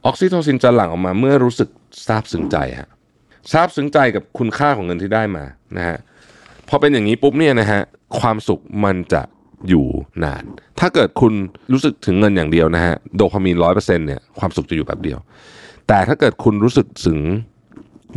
[0.04, 1.68] ออกซิโทซินจะหลั่งออกมาเมื่อรู้สึก
[2.06, 2.88] ซาบซึ้งใจฮะ
[3.52, 5.44] ซาบซึ้งใจกับคุณค่าของเงินที่ได้มา
[5.76, 5.98] นะฮะ
[6.68, 7.80] พอเป็นอย่างนี้ปุ๊บเนี่ยนะฮะ
[8.20, 9.22] ความสุขมันจะ
[9.68, 9.86] อยู่
[10.24, 10.44] นาน
[10.80, 11.32] ถ้าเกิดคุณ
[11.72, 15.18] รู้สึกถึงเงินอย่างเดียวนะฮะโดพามีนร้อยเปอร์เซ็นต์เนี่ยความสุขจะอยู่แป๊บเดียว
[15.88, 17.18] แต่ถ้าเกิดคุณรู้สึกถึง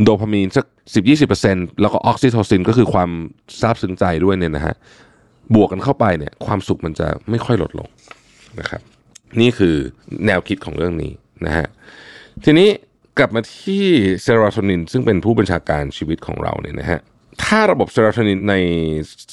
[0.04, 3.10] โดพามีนสักสิบยี่สิบเปอร์เซ็นต์แล้วก็ออกซิโทซินก็คือความ
[3.60, 4.76] ซาบซึ้งใจด้วยเนี่ยนะฮะ
[5.56, 7.88] บวกกันเข้าไปเนี่ยความสุขมันจะไม่ค่อยลดลง
[8.60, 8.82] นะครับ
[9.42, 9.76] นี่คือ
[10.26, 11.12] แนวคิดของเรื่องนี้
[11.46, 11.68] นะฮะ
[12.44, 12.70] ทีนี้
[13.18, 13.84] กลับมาที่
[14.22, 17.00] เซโรโทนินซึ่งเป็นผู้บัญชาการชีวิตของเราเนี่ยนะฮะ
[17.44, 18.56] ถ้าระบบเซโรโทนินใน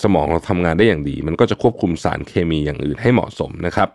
[0.03, 3.89] สมองเราทำงานได้อย่างดี มันก็จะควบคุมสารเคมีอย่างอื่นให้เหมาะสมนะครับ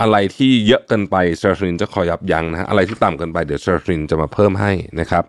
[0.00, 5.24] อะไรที่เยอะเกินไปเซโรโทนินจะคอยยับยั้งนะฮะอะไรที่ต่ำเกินไปเดี๋ยวเซโรโทนินจะมาเพิ่มให้นะครับ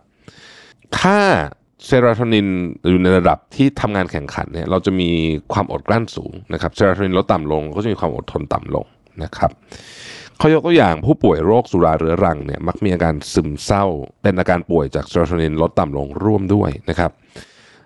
[1.00, 1.18] ถ้า
[1.86, 2.48] เซโรโทนิน
[2.90, 5.10] อยู่ในระดับที่ทำงานแข็งขันเนี่ยเราจะมี
[5.54, 8.86] ความอดกลั้นสูงนะครับเซโรโทนินลดต่ำลงก็จะมีความอดทนต่ำลง
[9.24, 9.52] นะครับ
[10.38, 13.86] เขายกตัวอย่างผู้ป่วยโรคสุราเรื้อรังเนี่ยมักมีอาการซึมเศร้า
[14.22, 17.12] เป็นอาการป่วยจากเซโรโทนินลดต่ำลงร่วมด้วยนะครับ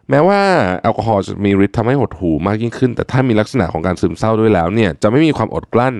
[0.09, 0.41] แม้ว่า
[0.81, 5.95] แอลกอฮอล์จะมีฤทธิ์ทำให้หดหู่มากยิ่งขึ้น แต่ถ้ามีลักษณะของการซึมเศร้าด้วยแล้วเนี่ยจะไม่มีความอดกลั้น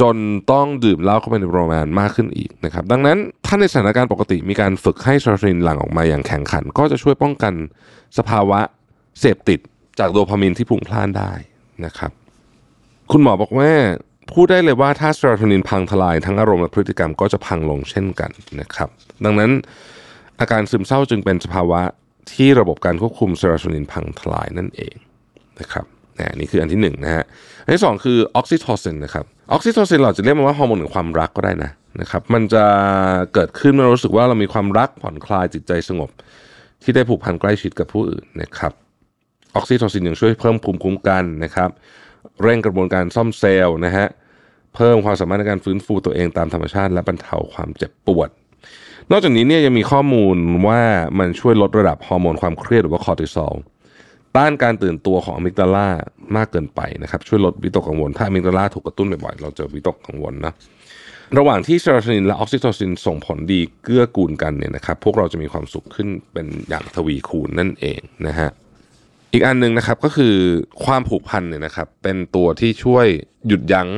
[0.00, 0.16] จน
[0.52, 7.54] ต้องดื่มเหล้าเข้าไปในปริมาณมากขึ้นอีกนะครับดังนั้น ถ้าในสถานการณ์ปกติมีการฝึกให้เซโรโทนินหลั่งออกมาอย่างแข็งขัน ก็จะช่วยป้องกัน
[8.18, 8.60] สภาวะ
[9.20, 9.60] เสพติด
[9.98, 11.32] จากโดพามีนที่พุ่งพล่านได้
[11.84, 12.10] นะครับ
[13.10, 13.70] คุณหมอบอกว่า
[14.32, 18.30] พูดได้เลยว่าถ้าเซโรโทนินพังทลายทั้งอารมณ์และพฤติกรรมก็จะพังลงเช่นกัน
[18.60, 18.88] นะครับ
[19.24, 19.50] ดังนั้น
[20.40, 21.80] อาการซึมเศร้าจึงเป็นสภาวะ
[22.32, 24.94] ที่ระบบการควบคุมเซโรโทนินพังทลายนั่นเอง
[25.60, 25.84] นะครับ
[26.18, 27.24] นะนี่คืออันที่หนึ่งนะฮะ
[27.64, 32.64] อันที่สองคือออกซิโทซินนะครับออกซิโทซินเราจะเรียกมันว่าฮอร์โมนแห่งความรักก็ได้นะ นะครับมันจะ
[33.34, 36.10] เกิดขึ้นเมื่อเรารู้สึกว่าเรามีความรักผ่อนคลายจิตใจสงบ
[36.82, 38.72] ที่ได้ผูกพันใกล้ชิดกับผู้อื่นนะครับ
[39.54, 41.70] ออกซิโทซินยังช่วยเพิ่มภูมิคุ้มกันนะครับ
[42.42, 44.06] เร่งกระบวนการซ่อมเซลล์นะฮะ
[44.74, 48.28] เพิ่มความสามารถในการฟื้นฟูตัวเองตามธรรมชาติ และบรรเทาความเจ็บปวด
[49.10, 50.36] นอกจากนี้เนี่ยยังมีข้อมูล
[50.68, 50.82] ว่า
[51.18, 53.54] มันช่วยลดระดับฮอร์โมนความเครียดหรือว่าคอร์ติซอล
[54.36, 55.88] ต้านการตื่นตัวของอะมิกดาลา
[56.36, 60.52] มากเกินไปนะครับช่วยลดวิตกกังวล ถ้าอะมิกดาลาถูกกระตุ้นบ่อยๆเราจะวิตกกังวลนะ
[61.38, 68.50] ระหว่างที่เซโรโทนินและออกซิโทซินส่งผลดีเกื้อกูลกันเนี่ยนะครับพวกเราจะมีความสุขขึ้นเป็นอย่างทวีคูณนั่นเองนะฮะ
[69.32, 70.34] อีกอันหนึ่งนะครับก็คือ
[70.84, 73.06] ความผูกพันเนี่ยนะครับเป็นตัวที่ช่วย
[73.46, 73.88] หยุดยั้ง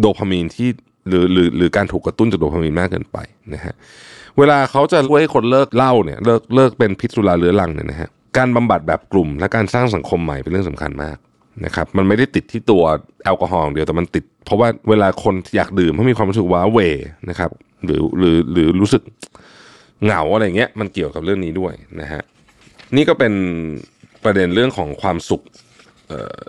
[0.00, 0.68] โดพามีนที่
[1.08, 3.18] หรือหรือหรือการถูกกระตุ้นจากโดพามีนมากเกินไป
[3.54, 3.74] นะฮะ
[4.38, 11.16] เวลาเขาจะช่วยให้คนเลิกเหล้าเนี่ยเลิกเลิกเป็นพิษสุราเรื้อรังเนี่ยนะฮะการบำบัดแบบกลุ่มและการสร้างสังคมใหม่เป็นเรื่องสำคัญมาก
[11.64, 12.82] นะครับมันไม่ได้ติดที่ตัว
[13.24, 16.78] แอลกอฮอล์องเดียวแต่มันติด เพราะว่าเวลาคนอยากดื่มเขามีความรู้สึกว้าเว
[17.30, 17.50] นะครับ
[17.84, 19.02] หรือหรือหรือรู้สึก
[20.04, 22.22] เหงาอะไรเงี้ยมันเกี่ยวกับเรื่องนี้ด้วยนะฮะ
[22.96, 23.32] นี่ก็เป็น
[24.24, 25.42] ประเด็นเรื่องของความสุข
[26.08, 26.40] เอ่อ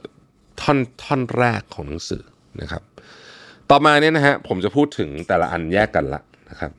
[0.62, 2.24] ท่อนท่อนแรกของหนังสือ
[2.62, 2.84] นะครับ
[3.70, 6.72] ต่อมาเนี่ยนะฮะผมจะพูดถึงแต่ละอันแยกกันละนะครับ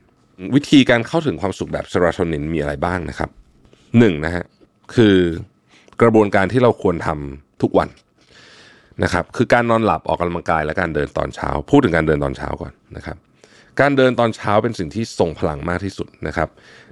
[0.55, 3.31] วิธีการเข้าถึงความสุขแบบเซโรโทนินมีอะไรบ้างนะครับ
[3.99, 4.45] หนึ่งนะฮะ
[4.95, 5.17] คือ
[6.03, 7.89] กระบวนการที่เราควรทำทุกวัน
[9.03, 13.17] นะครับคือการนอนหลับออกกำลังกายและการเดินตอนเช้า พูดถึงการเดินตอนเช้าก่อนนะครับ
[13.81, 16.49] การเดินตอนเช้าเป็นสิ่งที่ทรงพลังมากที่สุดนะครับ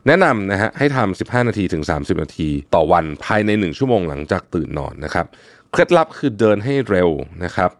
[0.07, 5.27] แนะนำนะฮะให้ทำ15 นาทีถึง 30 นาทีต่อวันภายใน 1 ชั่วโมงหลังจากตื่นนอนนะครับ
[5.71, 7.11] เคล็ดลับคือเดินให้เร็ว
[7.44, 7.71] นะครับ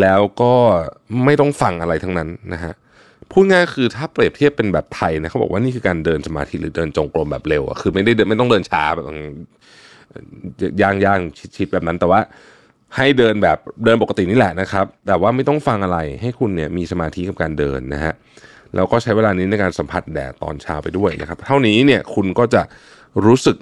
[0.00, 0.54] แล้วก็
[1.24, 2.72] ไม่ต้องฟังอะไรทั้งนั้นนะฮะ
[3.30, 9.06] พูดง่ายคือถ้าเปรียบเทียบเป็นแบบไทยนะเขาบอกว่านี่คือการเดินสมาธิหรือเดินจงกรมแบบเร็วอะคือไม่ได้เดินไม่ต้องเดินช้าแบบ
[10.82, 11.20] ย่างย่าง
[11.56, 12.20] ชิดๆแบบนั้นแต่ว่า
[12.96, 18.14] ให้เดินแบบเดินปกตินี่แหละนะครับ แต่ว่าไม่ต้องฟังอะไรให้คุณเนี่ยมีสมาธิกับการเดินนะฮะ
[18.74, 22.62] แล้วก็ใช้เวลานี้ในการสัมผัสแดดตอนเช้าไปด้วยนะครับ เท่านี้เนี่ยคุณก็จะ
[23.26, 23.56] รู้สึก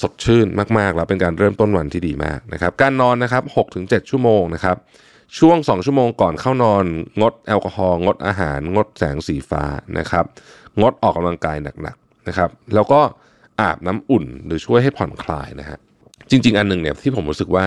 [0.00, 0.46] สดชื่น
[0.78, 3.42] มากๆ แล้วเป็นการเริ่มต้นวันที่ดีมากนะครับ การนอนนะครับ
[3.76, 4.76] 6-7 ชั่วโมงนะครับ
[5.38, 6.84] ช่วง 2 ชั่วโมงก่อนเข้านอน
[7.20, 9.64] งดแอลกอฮอล์งดอาหาร งดแสงสีฟ้า
[9.98, 10.24] นะครับ
[10.80, 13.00] งดออกกำลังกายหนักๆนะครับ แล้วก็
[13.60, 15.78] อาบน้ำอุ่นหรือช่วยให้ผ่อนคลายนะฮะ
[16.30, 17.64] จริง ๆ อันหนึ่งเนี่ยที่ผมรู้สึกว่า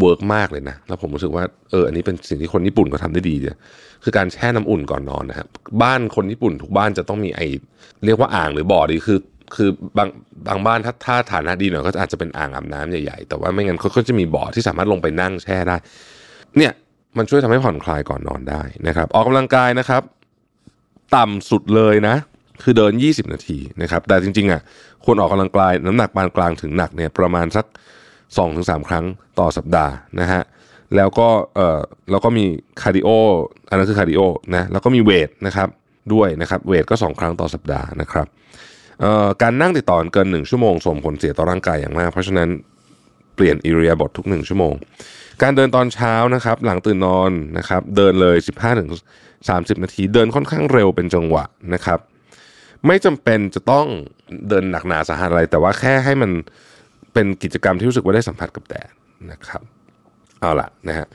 [0.00, 3.56] เวิร์กมากเลยนะ แล้วผมรู้สึกว่าเอออันนี้เป็นสิ่งที่คนญี่ปุ่นก็ทำได้ดีเนี่ย
[4.04, 5.46] คือการแช่น้ำอุ่นก่อนนอนนะครับ
[5.82, 7.40] บ้านคนญี่ปุ่นทุกบ้านจะต้องมีไอ
[8.06, 9.18] เรียกว่าอ่างหรือบ่อดีคือ
[9.54, 10.08] คือบาง
[10.46, 15.76] บางบ้านถ้าถ้าฐานะดีหน่อยก็อาจจะเป็นอ่างอาบน้ำใหญ่ๆ แต่ว่าไม่งั้นเขาก็จะมีบ่อที่สามารถลงไปนั่งแช่ได้
[16.56, 16.72] เนี่ย
[17.16, 20.02] มันช่วยทำให้ผ่อนคลายก่อนนอนได้นะครับ ออกกำลังกายนะครับ
[21.16, 22.16] ต่ำสุดเลยนะ
[22.62, 24.60] คือเดิน 20 นาทีนะครับ แต่จริงๆอะ
[25.04, 27.66] ควรออกกำลังกายน้ำหนักปานกลางถึงหนักเนี่ยประมาณสัก
[28.36, 29.04] 2-3 ครั้ง
[29.38, 30.42] ต่อสัปดาห์นะฮะ
[30.96, 32.44] แล้วก็เอ่อแล้วก็มี
[32.82, 33.08] cardio
[33.68, 34.20] อันนั้นคือ cardio
[34.54, 35.68] นะแล้วก็มี weight นะครับ
[36.14, 38.26] ด้วยนะครับ weight ก็ 2 ครั้งต่อสัปดาห์นะครับ
[39.00, 42.48] เอ่อการนั่งติดต่อกันเกิน 1 ชั่วโมงส่งผลเสียต่อร่างกายอย่างมาก เพราะฉะนั้น
[43.34, 44.74] เปลี่ยนอิริยาบถทุก 1 ชั่วโมง
[45.42, 48.36] การเดินตอนเช้านะครับ หลังตื่นนอนนะครับ เดินเลย
[49.10, 51.98] 15-30 นาที เดินค่อนข้างเร็วเป็นจังหวะนะครับ
[52.86, 53.86] ไม่จำเป็นจะต้อง
[54.48, 56.30] เดินหนักหนาสาหัสอะไร แต่ว่าแค่ให้มัน
[57.18, 58.90] เป็นกิจกรรมที่รู้สึกว่าได้สัมผัสกับแดด
[59.30, 59.62] นะครับ
[60.40, 61.06] เอาละนะฮะ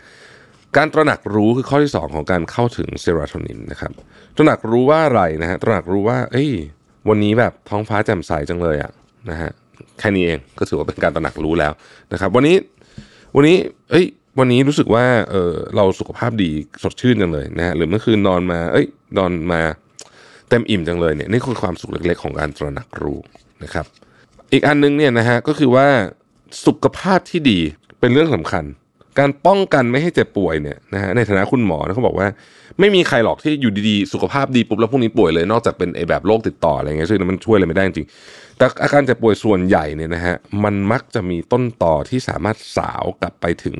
[0.77, 3.91] การตระหนักรู้คือข้อที่ 2 ของการเข้าถึงเซโรโทนินนะครับ
[4.35, 6.51] ตระหนักรู้ว่าอะไรนะฮะตระหนักรู้ว่า เอ้ย
[7.09, 8.91] วันนี้แบบท้องฟ้าแจ่มใสจังเลยอะ
[9.29, 9.51] นะฮะ
[9.99, 11.71] แค่นี้เองก็ถือว่าเป็นการตระหนักรู้แล้ว
[12.13, 12.55] นะครับ วันนี้
[13.35, 13.57] วันนี้
[13.91, 14.05] เอ้ย
[14.39, 16.51] วันนี้รู้สึกว่าเออเราสุขภาพดี
[16.83, 18.87] สดชื่นจังเลยนะฮะหรือเมื่อคืนนอนมา เอ้ย
[19.17, 19.61] นอนมา
[20.49, 23.19] เต็มอิ่มจังเลยเนี่ยนี่คือความสุขเล็กๆ ของการตระหนักรู้
[23.63, 23.85] นะครับ
[24.53, 25.87] อีกอันนึงเนี่ยนะฮะก็คือว่า
[26.65, 27.59] สุขภาพที่ดี
[27.99, 28.63] เป็นเรื่องสำคัญ
[29.19, 32.27] การป้องกันไม่ให้เจ็บป่วยเนี่ยนะฮะในฐานะคุณหมอนะเขาบอกว่า
[32.79, 38.07] ไม่มีใครหรอกที่อยู่ดีๆสุขภาพดีปุ๊บแล้วพรุ่งนี้ป่วยเลย นอกจากเป็นไอ้แบบโรคติดต่ออะไรเงี้ยซึ่งมันช่วยอะไรไม่ได้จริง
[38.57, 43.77] แต่อาการเจ็บป่วยส่วนใหญ่เนี่ยนะฮะมันมักจะมีต้นต่อที่สามารถสาวกลับไปถึง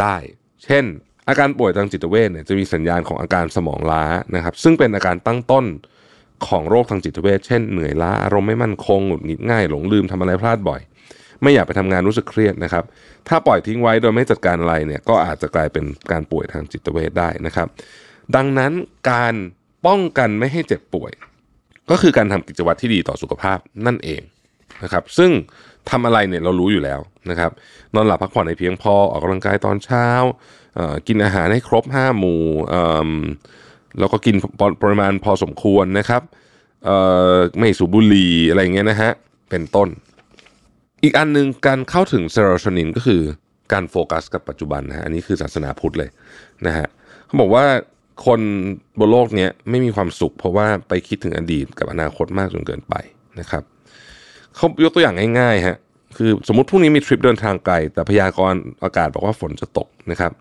[0.00, 0.16] ได้
[0.64, 0.84] เช่น
[1.28, 5.64] อาการป่วยทางจิตเวชเนี่ยจะมีสัญญาณของอาการสมองล้านะครับซึ่งเป็นอาการตั้งต้น
[6.48, 10.80] ของโรคทางจิตเวชเช่นเหนื่อยล้าอารมณ์ไม่มั่นคงหงุดหงิดง่ายหลงลืมทำอะไรพลาดบ่อย
[11.42, 12.84] ไม่อยากไปทำงานรู้สึกเครียดนะครับ
[13.28, 17.66] ถ้าปล่อยทิ้งไว้โดยไม่จัดการอะไรเนี่ยก็อาจจะกลายเป็นการป่วยทางจิตเวชได้นะครับ
[18.36, 18.72] ดังนั้น
[19.10, 19.34] การ
[19.86, 21.12] ป้องกันไม่ให้เจ็บป่วย
[21.90, 24.22] ก็คือการทำกิจวัตรที่ดีต่อสุขภาพนั่นเอง
[24.82, 25.30] นะครับ ซึ่ง
[25.90, 27.50] ทำอะไรเนี่ยเรารู้อยู่แล้วนะครับ
[27.94, 30.06] นอนหลับพักผ่อนให้เพียงพอออกกำลังกายตอนเช้า
[31.06, 32.42] กินอาหารให้ครบห้าหมู่
[33.98, 36.22] แล้วก็กินปปริมาณพอสมควรนะครับ
[37.58, 39.12] ไม่สูบบุหรี่อะไรอย่างเงี้ยนะฮะ
[39.50, 39.88] เป็นต้น
[41.02, 43.20] อีกอันหนึ่งการเข้าถึงเซโรโทนินก็คือ
[43.72, 46.10] การโฟกัสกับปัจจุบันนะฮะอันนี้คือศาสนาพุทธเลย
[46.66, 46.86] นะฮะ
[47.26, 47.64] เขาบอกว่า
[48.26, 48.40] คน
[48.98, 52.94] บนโลกเนี้ยไม่มีความสุข เพราะว่าไปคิดถึงอดีตกับอนาคตมากจนเกินไป
[53.40, 53.62] นะครับ
[54.56, 55.76] เขายกตัวอย่างง่ายๆฮะ
[56.16, 60.32] คือสมมติพรุ่งนี้มีทริปเดินทางไกล แต่พยากรณ์อากาศบอกว่าฝนจะตกนะครับ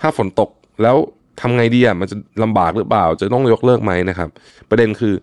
[0.00, 0.50] ถ้าฝนตก
[0.82, 0.96] แล้ว
[1.40, 4.28] ทำไงดีอะมันจะลำบากหรือเปล่า จะต้องยกเลิกไหมนะครับ
[4.70, 5.14] ประเด็นคือ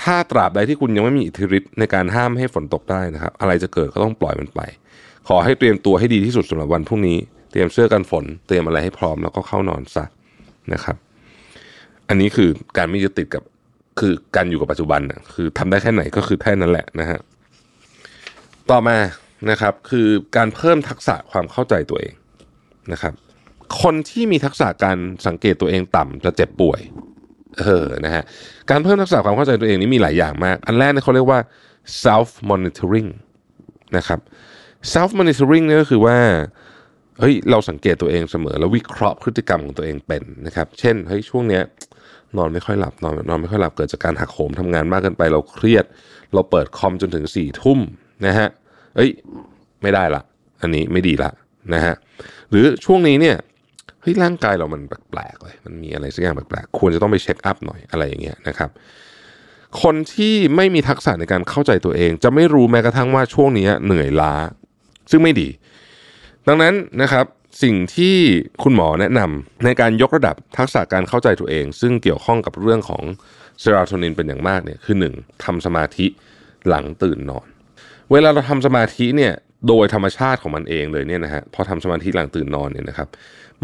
[0.00, 4.60] ถ้าตราบใดที่คุณยังไม่มีอิทธิฤทธิ์ในการห้ามให้ฝนตกได้นะครับ อะไรจะเกิดก็ต้องปล่อยมันไป
[5.28, 7.18] ขอให้เตรียมตัวให้ดีที่สุดสำหรับวันพรุ่งนี้
[7.50, 10.04] เตรียมเสื้อกันฝน เตรียมอะไรให้พร้อมแล้วก็เข้านอนซะ
[10.72, 10.96] นะครับ
[12.08, 13.42] อันนี้คือการไม่ยึดติดกับ
[14.00, 17.20] คือการอยู่กับปัจจุบันนะคือทำได้แค่ไหนก็คือแค่นั้นแหละนะฮะ
[18.70, 18.96] ต่อมา
[19.50, 22.14] นะครับคือการเพิ่มทักษะความเข้าใจตัวเอง
[22.92, 23.14] นะครับ
[23.82, 26.80] คนที่มีทักษะการสังเกตตัวเองต่ำจะเจ็บป่วย
[27.60, 28.22] เออนะฮะ
[28.70, 31.40] การเพิ่มทักษะความเข้าใจตัวเองนี่มีหลายอย่างมาก อันแรกเนี่ยเขาเรียกว่า
[32.04, 33.10] self monitoring
[33.96, 34.20] นะครับ
[34.92, 36.16] self monitoring เนี่ยก็คือว่า
[37.20, 41.62] เฮ้ยเราสังเกตตัวเองเสมอ แล้ววิเคราะห์พฤติกรรมของตัวเองเป็นนะครับ เช่นเฮ้ยช่วงเนี้ย
[42.36, 45.84] นอนไม่ค่อยหลับนอนนอนไม่ค่อยหลับเกิดจากการหักโหมทำงานมากเกินไปเราเครียด
[46.34, 47.78] เราเปิดคอมจนถึงสี่ทุ่ม
[48.26, 48.48] นะฮะ
[48.96, 49.10] เอ้ย
[49.82, 50.22] ไม่ได้ละ
[50.60, 51.30] อันนี้ไม่ดีละ
[51.74, 51.94] นะฮะ
[52.50, 53.36] หรือช่วงนี้เนี่ย
[54.04, 58.70] เฮ้ยร่างกายเรามันแปลกๆเลยมันมีอะไรสักอย่างแปลกๆควรจะต้องไปเช็คอัพหน่อยอะไรอย่างเงี้ยนะครับ
[59.82, 64.34] คนที่ไม่มีทักษะในการเข้าใจตัวเอง จะไม่รู้แม้กระทั่งว่าช่วงนี้เหนื่อยล้า
[65.10, 65.48] ซึ่งไม่ดี
[66.48, 67.26] ดังนั้นนะครับ
[67.62, 68.16] สิ่งที่
[68.62, 73.02] คุณหมอแนะนำในการยกระดับทักษะการเข้าใจตัวเอง ซึ่งเกี่ยวข้องกับเรื่องของ
[73.60, 75.44] เซโรโทนินเป็นอย่างมากเนี่ยคือ 1.
[75.44, 76.06] ทำสมาธิ
[76.68, 77.46] หลังตื่นนอน
[78.12, 79.32] เวลาเราทำสมาธิเนี่ย
[79.68, 83.08] โดยธรรมชาติของมันเองเลยเนี่ยนะฮะพอทำสมาธิหลังตื่นนอนเนี่ยนะครับ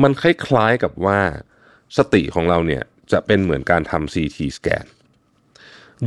[0.03, 1.19] มันคล้ายๆกับว่า
[1.99, 2.83] สติของเราเนี่ย
[3.13, 4.85] จะเป็นเหมือนการทำ CT สแกน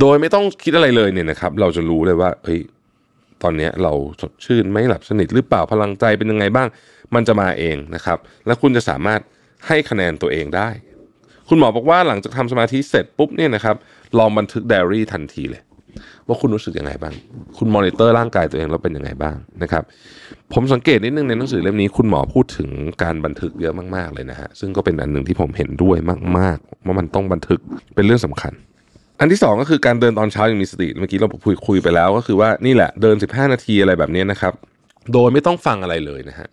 [0.00, 2.60] โดยไม่ต้องคิดอะไรเลยเนี่ยนะครับ เราจะรู้เลยว่าเฮ้ย
[3.42, 6.68] ตอนเนี้ยเราสดชื่นไม่หลับสนิทหรือเปล่าพลังใจเป็นยังไงบ้าง
[7.14, 9.20] มันจะมาเองนะครับ และคุณจะสามารถ
[9.66, 10.70] ให้คะแนนตัวเองได้
[11.48, 13.76] คุณหมอบอกว่าหลังจากทำสมาธิเสร็จปุ๊บเนี่ยนะครับ
[14.18, 15.62] ลองบันทึกไดอารี่ทันทีเลย
[16.28, 17.14] ว่าคุณรู้สึกยังไงบ้าง
[17.58, 19.82] คุณมอนิเตอร์ร่างกายตัวเองแล้วเป็นยังไงบ้างนะครับ
[20.52, 22.68] ผมสังเกตนิดนึงในหนังสือเล่มนี้คุณหมอพูดถึง
[23.02, 25.96] การบันทึกเยอะมากๆเลยนะฮะซึ่งก็เป็นอันหนึ่งที่ผมเห็นด้วย
[26.38, 27.60] มากๆว่ามันต้องบันทึก
[27.94, 28.52] เป็นเรื่องสำคัญ
[29.20, 34.52] อันที่สองก็คือการเดินตอนเช้าอย่างมีสติเมื่อกี้เราคุยคุยไปแล้วก็คือว่านี่แหละเดิน 15 นาทีอะไรแบบนี้นะครับ
[35.12, 36.48] โดยไม่ต้องฟังอะไรเลยนะฮะ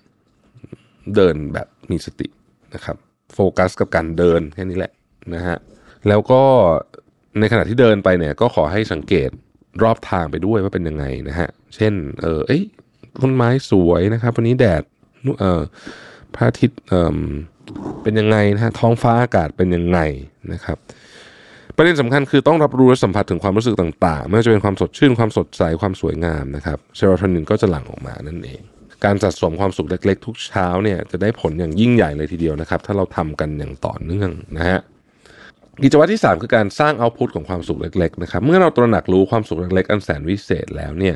[1.16, 2.28] เดินแบบมีสติ
[2.74, 2.96] นะครับ
[3.34, 4.92] โฟกัสกับการเดินแค่นี้แหละ
[5.36, 5.58] นะฮะ
[6.08, 6.42] แล้วก็
[7.40, 9.30] ในขณะที่เดินไปเนี่ยก็ขอให้สังเกต
[9.84, 12.64] รอบทางไปด้วยว่าเป็นยังไงนะฮะ เช่น เออเอ้ย
[13.22, 14.84] ต้นไม้สวยนะครับ วันนี้แดด
[15.40, 15.62] เออ
[16.36, 17.20] พระอาทิตย์เออ
[18.04, 20.00] เป็นยังไงนะฮะท้องฟ้าอากาศเป็นยังไง
[20.54, 20.78] นะครับ
[21.76, 28.62] ประเด็นสำคัญคือต้องรับรู้และสัมผัสถึงความรู้สึกต่างๆ ไม่ว่าจะเป็นความสดชื่นความสดใสความสวยงามนะครับเซโรโทนินก็จะหลั่งออกมานั่นเอง
[29.06, 34.80] การสะสมความสุขเล็กๆ ทุกเช้าเนี่ยจะได้ผลอย่างยิ่งใหญ่เลยทีเดียวนะครับ ถ้าเราทำกันอย่างต่อเนื่องนะฮะ
[35.80, 41.16] กิจวัตรที่ 3 คือการสร้างเอาพุตของความสุขเล็กๆนะครับเมื่อเราตระหนักรู้ความสุขเล็กๆ อันแสนวิเศษแล้วเนี่ย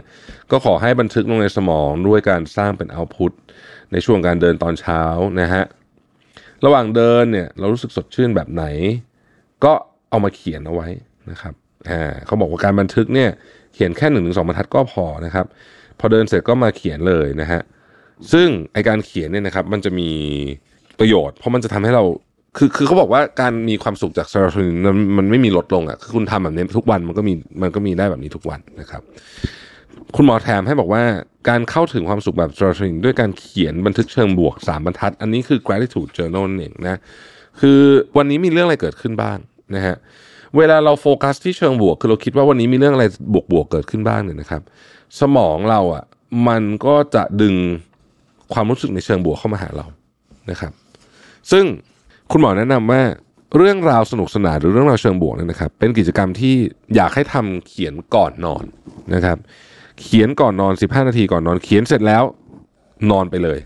[0.52, 3.32] ก็ขอให้บันทึกลงในสมองด้วยการสร้างเป็นเอาพุต
[3.92, 5.02] ในช่วงการเดินตอนเช้า
[5.42, 5.64] นะฮะ
[6.66, 8.66] ระหว่างเดินเนี่ยเรารู้สึกสดชื่นแบบไหน
[9.64, 9.74] ก็
[10.10, 10.88] เอามาเขียนเอาไว้
[11.32, 11.54] นะครับ
[11.90, 13.30] อ่าเขาบอกว่าการบันทึกเนี่ย
[13.74, 15.46] เขียนแค่หนึ่งถึงสองบรรทัดก็พอนะครับ
[16.00, 17.62] พอเดินเสร็จก็มาเขียนเลยนะฮะ
[18.32, 20.10] ซึ่งไอการเขียนเนี่ยนะครับมันจะมี
[21.00, 22.04] ประโยชน์ เพราะมันจะทำให้เรา
[22.58, 29.02] คือคือเขาบอกว่าการมีความสุขจากเซโรโทนินมันมันไม่มีลดลงอะคือคุณทำแบบนี้ทุกวันมันก็มีมันก็มีได้แบบนี้ทุกวันนะครับ
[30.16, 31.04] คุณหมอแถมให้บอกว่า
[31.50, 37.00] การเข้าถึงความสุขแบบเซโรโทนินด้วยการเขียนบันทึกเชิงบวก3บรรทัด อันนี้คือ gratitude journal เองนะ
[37.60, 37.80] คือ
[38.18, 39.38] วันนี้มีเรื่องอะไรเกิดขึ้นบ้าง
[39.76, 39.96] นะฮะ
[40.58, 44.62] เวลาเราโฟกัสที่เชิงบวก คือเราคิดว่าวันนี้มีเรื่องอะไรบวกบวกๆเกิดขึ้นบ้างเนี่ยนะครับ
[45.20, 46.04] สมองเราอะ
[46.48, 47.56] มันก็จะดึง
[48.54, 49.86] ความรู้สึกในเชิงบวกเข้ามาหาเรา
[50.52, 50.72] นะครับ
[51.52, 51.66] ซึ่ง
[52.32, 53.02] คุณหมอแนะนำว่า
[53.58, 56.56] เรื่องราวสนุกสนานหรือเรื่องราวเชิงบวกเนี่ยนะครับ เป็นกิจกรรมที่
[56.96, 58.64] อยากให้ทำเขียนก่อนนอน
[59.14, 59.38] นะครับ
[60.02, 62.24] เขียนก่อนนอน 15 นาทีก่อนนอน เขียนเสร็จแล้ว
[63.12, 63.60] นอนไปเลย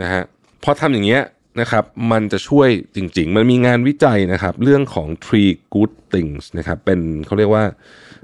[0.00, 0.22] นะฮะ
[0.62, 1.22] พอทำอย่างเงี้ย
[1.60, 7.64] นะครับมันจะช่วยจริง ๆ มันมีงานวิจัยนะครับ เรื่องของ three good things นะครับเป็นเขาเรียกว่า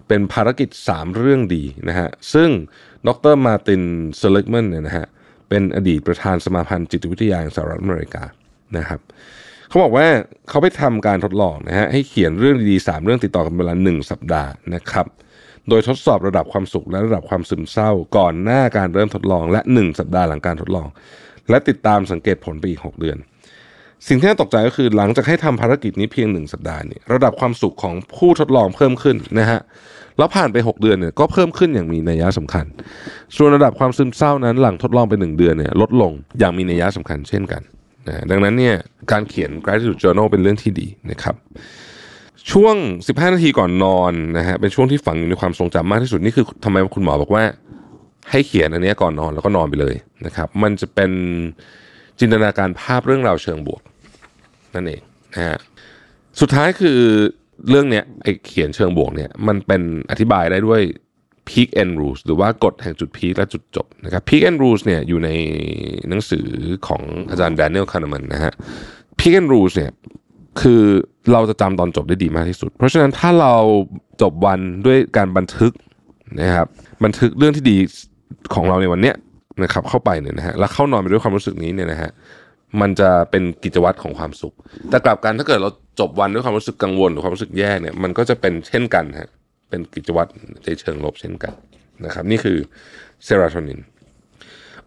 [0.08, 2.50] เป็นภารกิจ 3 เรื่องดีนะฮะซึ่ง
[3.06, 3.82] ดรมาติน
[4.16, 5.06] เซเลกแมนเนี่ยนะฮะ
[5.48, 8.24] เป็นอดีตประธานสมาพันธ์จิตวิทยาแห่งสหรัฐอเมริกา
[8.76, 9.00] นะครับ
[9.72, 10.06] เขาบอกว่า
[10.48, 15.06] เขาไปทำการทดลองนะฮะให้เขียนเรื่องดีๆสามเรื่องติดต่อกันเวลาหนึ่งสัปดาห์นะครับ
[15.68, 20.88] โดยทดสอบระดับความสุขและระดับความซึมเศร้า ก่อนหน้าการเริ่มทดลอง และ 1 สัปดาห์หลังการทดลอง
[21.50, 23.16] และติดตามสังเกตผลไปอีก 6 เดือน
[24.08, 29.60] สิ่งที่น่าตกใจก็คือหลังจากให้ทำภารกิจนี้เพียง 1 สัปดาห์เนี่ยระดับความสุขของผู้ทดลองเพิ่มขึ้นนะฮะ
[30.18, 32.64] แล้วผ่านไป 6 เดือนเนี่ยก็เพิ่มขึ้นอย่างมีนัยยะสำคัญ
[33.36, 37.62] ส่วนระดับความซึมเศร้านั้นหลังทดลองไป 1 เดือนเนี่ยลดลงอย่างมีนัยยะสำคัญเช่นกัน
[38.06, 38.76] นะดังนั้นเนี่ย
[39.12, 41.36] การเขียน gratitude journal เป็นเรื่องที่ดีนะครับ
[42.52, 47.44] ช่วง 15 นาทีก่อนนอนนะฮะเป็นช่วงที่ฝังอยู่ในความทรงจำมากที่สุดนี่คือทำไมคุณหมอบอกว่า
[48.30, 49.94] ให้เขียนอันนี้ก่อนนอนแล้วก็นอนไปเลย
[50.26, 51.10] นะครับ มันจะเป็น
[52.20, 53.82] จินตนาการภาพเรื่องราวเชิงบวก
[54.74, 55.02] นั่นเอง
[55.34, 55.58] นะฮะ
[56.40, 56.98] สุดท้ายคือ
[57.68, 60.80] เรื่องเนี้ยไอเขียนเชิงบวกเนี่ยมันเป็นอธิบายได้ด้วย
[61.48, 65.30] peak and rules หรือว่ากฎแห่งจุดพีคและจุดจบนะครับ peak and rules เนี่ยอยู่ใน
[66.08, 66.46] หนังสือ
[66.86, 68.52] ของอาจารย์ Daniel Kahneman นะฮะ
[69.18, 69.92] peak and rules เนี่ย
[70.60, 70.82] คือ
[71.32, 73.54] เราจะจำตอนจบได้ดีมากที่สุด เพราะฉะนั้นถ้าเรา
[74.22, 75.72] จบวันด้วยการบันทึก
[76.40, 76.68] นะครับ
[77.04, 77.76] บันทึกเรื่องที่ดี
[78.54, 79.16] ของเราในวันเนี้ย
[79.62, 82.10] นะครับเข้าไปเนี่ยนะฮะแล้วเข้านอนไปด้วยความรู้สึกนี้เนี่ยนะฮะ
[82.80, 84.54] มันจะเป็นกิจวัตรของความสุข
[84.90, 89.28] แต่กลับกันถ้าเกิดเราจบวันด้วยความรู้สึกกังวลหรือความรู้สึกแย่เนี่ยมันก็จะเป็นเช่นกันฮะ
[89.72, 90.30] เป็นกิจวัตร
[90.64, 91.52] ในเชิงลบเช่นกัน
[92.04, 92.58] นะครับนี่คือ
[93.24, 93.80] เซโรโทนิน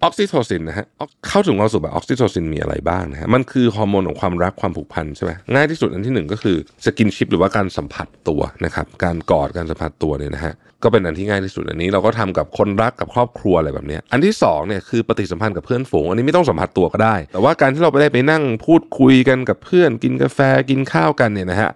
[0.03, 0.85] ออกซิโทซินนะฮะ
[1.27, 21.71] เข้าถึงความสุขแบบออกซิโทซินมีอะไรบ้างนะฮะมันคือฮอร์โมนของความรักความผูกพันใช่ไหมง่ายที่สุดอันที่หนึ่งก็คือ skinship หรือว่าการสัมผัสตัวนะครับการกอดการสัมผัสตัวเนี่ยนะฮะก็เป็นอันที่ง่ายที่สุดอันนี้เราก็ทำกับคนรักกับครอบครัวอะไรแบบนี้อันที่สองเนี่ยคือปฏิสัมพันธ์กับเพื่อนฝูง อันนี้ไม่ต้องสัมผัสตัวก็ได้ แต่ว่าการที่เราไปได้ไปนั่งพูดคุยกันกับเพื่อนกินกาแฟกินข้าวกันเนี่ยนะฮะ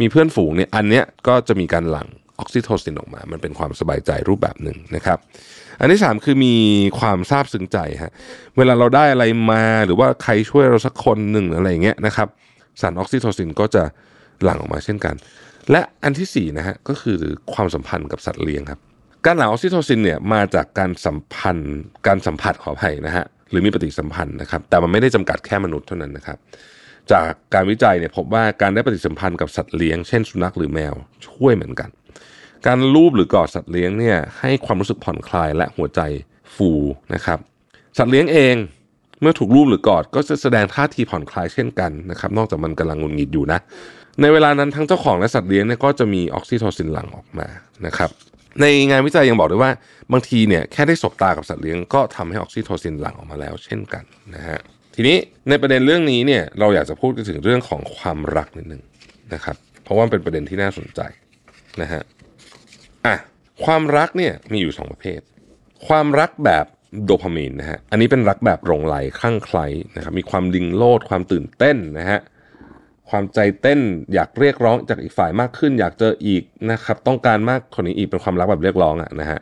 [0.00, 5.18] มีเพื่อนฝูงเนี่ยอันเนี้ยก็จะมีการหลั่ง ออกซิโทซินออกมา มันเป็นความสบายใจรูปแบบหนึ่งนะครับ
[5.80, 6.54] อันที่สามคือมี
[6.98, 8.12] ความซาบซึ้งใจฮะ
[8.56, 12.28] เวลาเราได้อะไรมาหรือว่าใครช่วยเราสักคนหนึ่งอะไรอย่างเงี้ยนะครับ
[12.80, 13.82] สารออกซิโทซินก็จะ
[14.44, 15.14] หลั่งออกมาเช่นกัน
[15.70, 17.18] และอันที่สี่นะฮะก็คือ
[17.52, 18.80] ความสัมพันธ์กับสัตว์เลี้ยงครับ
[19.26, 21.74] การหลั่งออกซิโทซินเนี่ยมาจากการสัมพันธ์
[22.06, 26.38] การสัมผัสขออภัยนะฮะหรือมีปฏิสัมพันธ์นะครับ แต่มันไม่ได้จำกัดแค่มนุษย์เท่านั้นนะครับ
[27.12, 30.94] จากการวิจัยเนี่ยพบว่าการได้ปฏิสัมพันธ์กับสัตว์เลี้ยงเช่นสุนัขหรือแมว
[31.28, 31.88] ช่วยเหมือนกัน
[32.66, 36.00] การลูบหรือกอดสัตว์เลี้ยงเนี่ยให้ความรู้สึกผ่อนคลายและหัวใจ
[36.54, 36.70] ฟู
[37.14, 37.38] นะครับ
[37.98, 38.56] สัตว์เลี้ยงเอง
[39.20, 43.58] เมื่อถูกลูบหรือกอดก็จะแสดงท่าทีผ่อนคลายเช่นกันนะครับ นอกจากมันกำลังงุดหงิดอยู่นะ
[44.20, 47.48] ในเวลานั้นทั้งเจ้าของและสัตว์เลี้ยงเนี่ยก็จะมีออกซิโทซินหลั่งออกมา
[47.86, 48.10] นะครับ
[48.60, 49.72] ในงานวิจัยยังบอกด้วยว่า
[50.12, 54.04] บางทีเนี่ยแค่ได้สบตากับสัตว์เลี้ยงก็ทำให้ออกซิโทซินหลั่งออกมาแล้วเช่นกัน
[54.34, 54.58] นะฮะ
[54.94, 55.16] ทีนี้
[55.48, 58.82] ในประเด็นเรื่องนี้เนี่ยเราอยากจะพูดถึงเรื่องของความรักนิดนึง
[59.34, 61.00] นะครับ เพราะว่าเป็นประเด็นที่น่าสนใจ
[61.82, 62.02] นะฮะ
[63.06, 63.16] อะ
[63.64, 65.20] ความรักเนี่ยมีอยู่สองประเภท
[65.86, 66.66] ความรักแบบ
[67.04, 72.20] โดพามีนนะฮะอันนี้เป็นรักแบบหลงไหลคลั่งไคล้นะครับมีความลิงโลดความตื่นเต้นนะฮะ
[73.10, 73.80] ความใจเต้น
[74.14, 79.38] อยากเรียกร้องจากอีกฝ่ายมากขึ้น อยากเจออีกนะครับต้องการมากคนนี้อีกเป็นความรักแบบเรียกร้องอะนะฮะ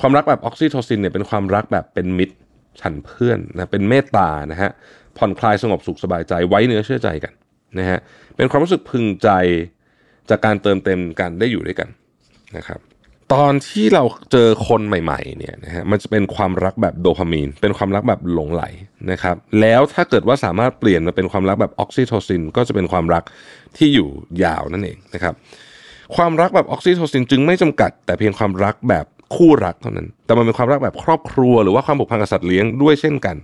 [0.00, 2.36] ความรักแบบออกซิโทซินเนี่ยเป็นความรักแบบเป็นมิตร
[2.80, 4.70] ฉันเพื่อนนะเป็นเมตตานะฮะ
[5.18, 7.32] ผ่อนคลายสงบสุขสบายใจไว้เนื้อเชื่อใจกัน
[7.78, 7.98] นะฮะ
[8.36, 9.28] เป็นความรู้สึกพึงใจ
[10.30, 11.88] จากการเติมเต็มกันได้อยู่ด้วยกัน
[12.56, 12.80] นะครับ
[13.34, 18.64] ตอนที่เราเจอคนใหม่ ๆ เนี่ยนะฮะมันจะเป็นความรักแบบโดพามีน เป็นความรักแบบหลงไหล
[19.10, 23.22] นะครับ แล้วถ้าเกิดว่าสามารถเปลี่ยนมาเป็นความรักแบบออกซิโทซิน ก็จะเป็นความรัก
[23.76, 24.08] ที่อยู่
[24.44, 25.34] ยาวนั่นเองนะครับ
[26.16, 29.06] ความรักแบบออกซิโทซินจึงไม่จำกัด แต่เพียงความรักแบบ
[29.36, 33.36] คู่รักเท่านั้น แต่มันเป็นความรักแบบครอบครัว หรือว่าความผูกพันกับสัตว์เลี้ยงด้วยเช่นกัน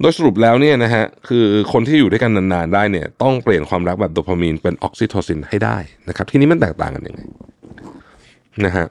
[0.00, 5.76] โดยสรุปแล้วเนี่ยนะฮะคือคนที่อยู่ด้วยกันนานๆได้เนี่ยต้องเปลี่ยนความรักแบบโดพามีนเป็นออกซิโทซินให้ได้
[6.08, 7.20] นะครับ ทีนี้มันแตกต่างกันยังไง
[8.64, 8.86] นะฮะ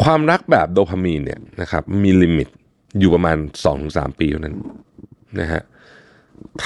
[0.00, 2.48] ความรักแบบโดพามีนเนี่ยนะครับมี limit
[2.98, 3.36] อยู่ประมาณ
[3.76, 4.56] 2-3 ปีเท่านั้น
[5.40, 5.62] นะฮะ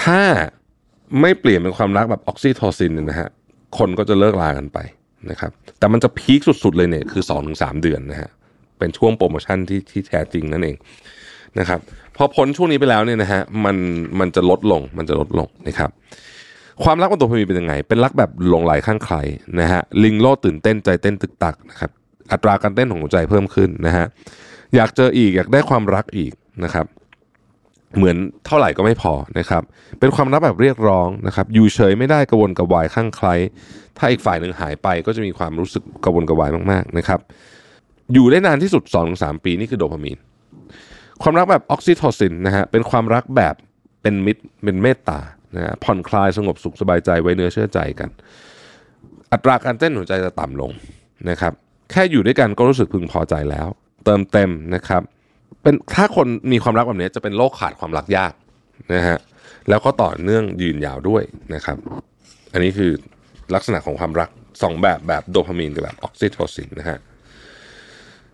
[0.00, 0.20] ถ้า
[1.20, 3.28] ไม่เปลี่ยนเป็นความรักแบบออกซิโทซินเนี่ยนะฮะ
[3.78, 4.78] คนก็จะเลิกลากันไป
[5.30, 8.30] นะครับแต่มันจะ peak สุดๆเลยเนี่ยคือ 2-3 เดือนนะฮะ
[8.78, 10.76] เป็นช่วงโปรโมชั่นที่ที่แท้จริงนั่นเอง
[11.58, 11.80] นะครับ
[12.16, 13.76] พอพ้นช่วงนี้ไปแล้วเนี่ยนะฮะมัน
[14.20, 15.90] มันจะลดลงมันจะลดลงนะครับ
[16.84, 19.16] ความรักบนตัวพามีเป็นยังไง เป็นรักแบบหลงไหลข้างใคร
[19.60, 21.90] นะฮะลิงโลดตื่นเต้นใจเต้นตึกตักนะครับ
[22.32, 24.06] อัตราการเต้นของหัวใจเพิ่มขึ้นนะฮะ
[24.74, 26.32] อยากเจออีกอยากได้ความรักอีก
[26.64, 26.86] นะครับ
[27.96, 28.16] เหมือน
[28.46, 29.62] เท่าไหร่ก็ไม่พอนะครับ
[30.00, 33.28] เป็นความรักแบบเรียกร้องนะครับ อยู่เฉยไม่ได้กระวนกระวายข้างใคร
[33.98, 37.20] ถ้าอีกฝ่ายหนึ่งหายไปก็จะมีความรู้สึกกระวนกระวายมากๆนะครับ
[38.12, 38.82] อยู่ได้นานที่สุด
[39.14, 40.18] 2-3ปีนี่คือโดพามีน
[41.22, 43.54] ความรักแบบออกซิโทซินนะฮะเป็นความรักแบบ
[44.02, 45.20] เป็นมิตรเป็นเมตตา
[45.56, 48.08] นะฮะผ่อนคลายสงบสุขสบายใจไว้เนื้อเชื่อใจกัน
[49.32, 50.70] อัตราการเต้นหัวใจจะต่ำลง
[51.30, 51.52] นะครับ
[51.92, 53.68] แค่อยู่ด้วยกันก็รู้สึกพึงพอใจแล้ว
[54.04, 55.02] เติมเต็มนะครับ
[55.62, 58.32] เป็นถ้าคนมีความรักแบบนี้จะเป็นโรคขาดความรักยาก
[58.94, 59.18] นะฮะ
[59.68, 61.22] แล้วก็ต่อเนื่องยืนยาวด้วย
[61.54, 61.76] นะครับ
[62.52, 62.90] อันนี้คือ
[63.54, 64.28] ลักษณะของความรัก
[64.62, 66.98] สองแบบแบบโดพามีนกับแบบออกซิโทซินนะฮะ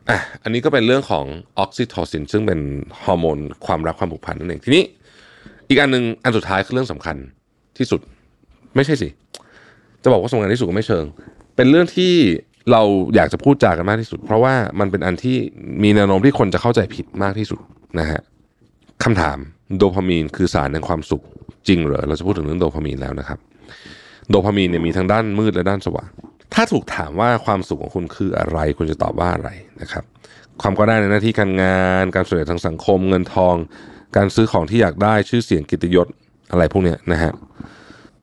[0.09, 1.25] อะอันนี้ก็เป็นเรื่องของ
[1.59, 2.61] ออกซิโทซินซึ่งเป็น
[3.03, 4.83] ฮอร์โมนความรักความผูกพันนั่นเองทีนี้
[5.69, 7.17] อีกอันหนึ่งอันสุดท้ายคือเรื่องสำคัญ
[7.79, 8.01] ที่สุด
[8.77, 9.09] ไม่ใช่สิ
[10.03, 11.05] จะบอกว่าสำคัญที่สุดก็ไม่เชิง
[11.57, 12.13] เป็นเรื่องที่
[12.73, 12.83] เรา
[13.15, 15.37] อยากจะพูดจากันมากที่สุด เพราะว่ามันเป็นอันที่
[15.83, 17.61] มีแนวโน้มที่คนจะเข้าใจผิดมากที่สุด
[17.99, 18.21] นะฮะ
[19.05, 19.39] คำถาม
[19.77, 21.23] โดพามีนคือสารแห่งความสุข
[21.69, 23.39] จริงเหรอเราจะพูดถึงเรื่องโดพามีนแล้วนะครับ
[24.29, 26.11] โดพามีนเนี่ยมีทั้งด้านมืดและด้านสว่าง
[26.55, 29.51] ถ้าถูกถามว่าความสุขของคุณคืออะไร คุณจะตอบว่าอะไร
[29.81, 30.05] นะครับ
[30.63, 33.55] ความก็ได้ในหน้าที่การงาน การสำเร็จทางสังคม เงินทอง
[34.17, 36.07] การซื้อของที่อยากได้ชื่อเสียงกิตยศ
[36.51, 37.33] อะไรพวกเนี้ยนะฮะ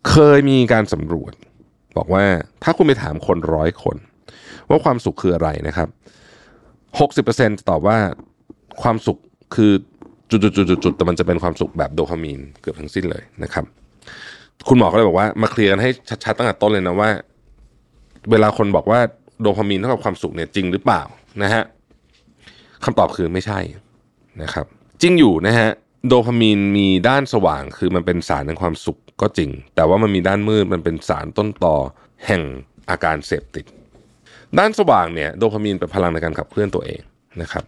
[0.10, 1.34] เคยมีการสำรวจ
[1.98, 2.26] บอกว่า
[2.64, 3.98] ถ้าคุณไปถามคนร้อยคน
[4.70, 5.90] ว่าความสุขคืออะไรนะครับ
[7.20, 7.98] 60%จะตอบว่า
[8.82, 9.18] ความสุข
[9.56, 9.72] คือ
[10.30, 10.38] จุ
[10.92, 13.66] ดๆๆๆแต่มันจะเป็นความสุขแบบโดพามีนเกือบทั้งสิ้นเลยนะครับ
[14.68, 15.90] คุณหมอก็เลยบอกว่ามาเคลียร์กันให้
[16.24, 17.10] ชัดๆตั้งแต่ต้นเลยนะว่า
[18.32, 19.00] เวลาคนบอกว่า
[19.42, 21.02] โดพามีนเท่ากับความสุขเนี่ยจริงหรือเปล่า
[21.44, 21.64] นะฮะ
[22.84, 23.60] คำตอบคือไม่ใช่
[24.42, 24.66] นะครับ
[25.02, 25.70] จริงอยู่นะฮะ
[26.08, 31.76] โดพามีนมีด้านสว่างคือมันเป็นสารแห่งความสุขก็จริง แต่ว่ามันมีด้านมืดมันเป็นสารต้นต่อ
[32.26, 32.42] แห่ง
[32.90, 33.66] อาการเสพติด
[34.60, 37.02] ด้านสว่างเนี่ยโดพามีนเป็นพลังในการขับเคลื่อนตัวเอง
[37.42, 37.64] นะครับ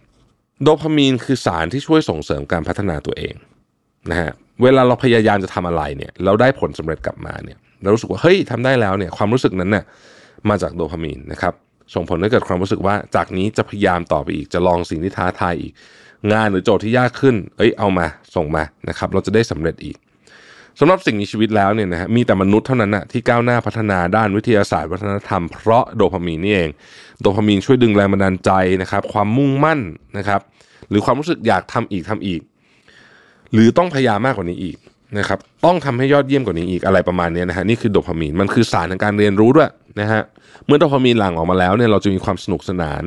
[0.62, 3.34] โดพามีนคือสารที่ช่วยส่งเสริมการพัฒนาตัวเอง
[4.10, 4.30] นะฮะ
[4.62, 9.84] เวลาเราพยายามจะทำอะไรเนี่ยเราได้ผลสำเร็จกลับมาเนี่ยเรารู้สึกว่าเฮ้ยทำได้แล้วเนี่ยความรู้สึกนั้นเนี่ย
[10.48, 11.54] มาจากโดพามีนนะครับ
[11.94, 15.72] ส่งผลให้เกิดความรู้สึกว่าจากนี้จะพยายามต่อไปอีกจะลองสิ่งที่ท้าทายอีก
[16.32, 19.96] งานหรือโจทย์ที่ยากขึ้น เอ้ยเอามาส่งมานะครับ เราจะได้สำเร็จอีก
[20.80, 26.70] สำหรับสิ่งมีชีวิตแล้วเนี่ยนะฮะมีแต่มนุษย์เท่านั้นนะที่ก้าวหน้าพัฒนาด้านวิทยาศาสตร์วัฒนธรรมเพราะโดพามีนนี่เอง
[27.20, 28.50] โดพามีนช่วยดึงแรงบันดาลใจ
[28.82, 29.80] นะครับ ความมุ่งมั่น
[30.18, 30.40] นะครับ
[30.90, 32.40] หรือความรู้สึกอยากทำอีกทำอีก
[33.52, 34.76] หรือต้องพยายามมากกว่านี้อีก
[35.18, 39.70] นะครับ ต้องทำให้ยอดเยี่ยมกว่านี้อีกอะไรประมาณนี้นะฮะนี่คือโดพามีนมันคือสารในการเรียนรู้ด้วย
[40.00, 40.22] นะฮะ
[40.66, 43.02] เมื่อโดพามีนหลั่งออกมาแล้วเนี่ยเราจะมีความสนุกสนาน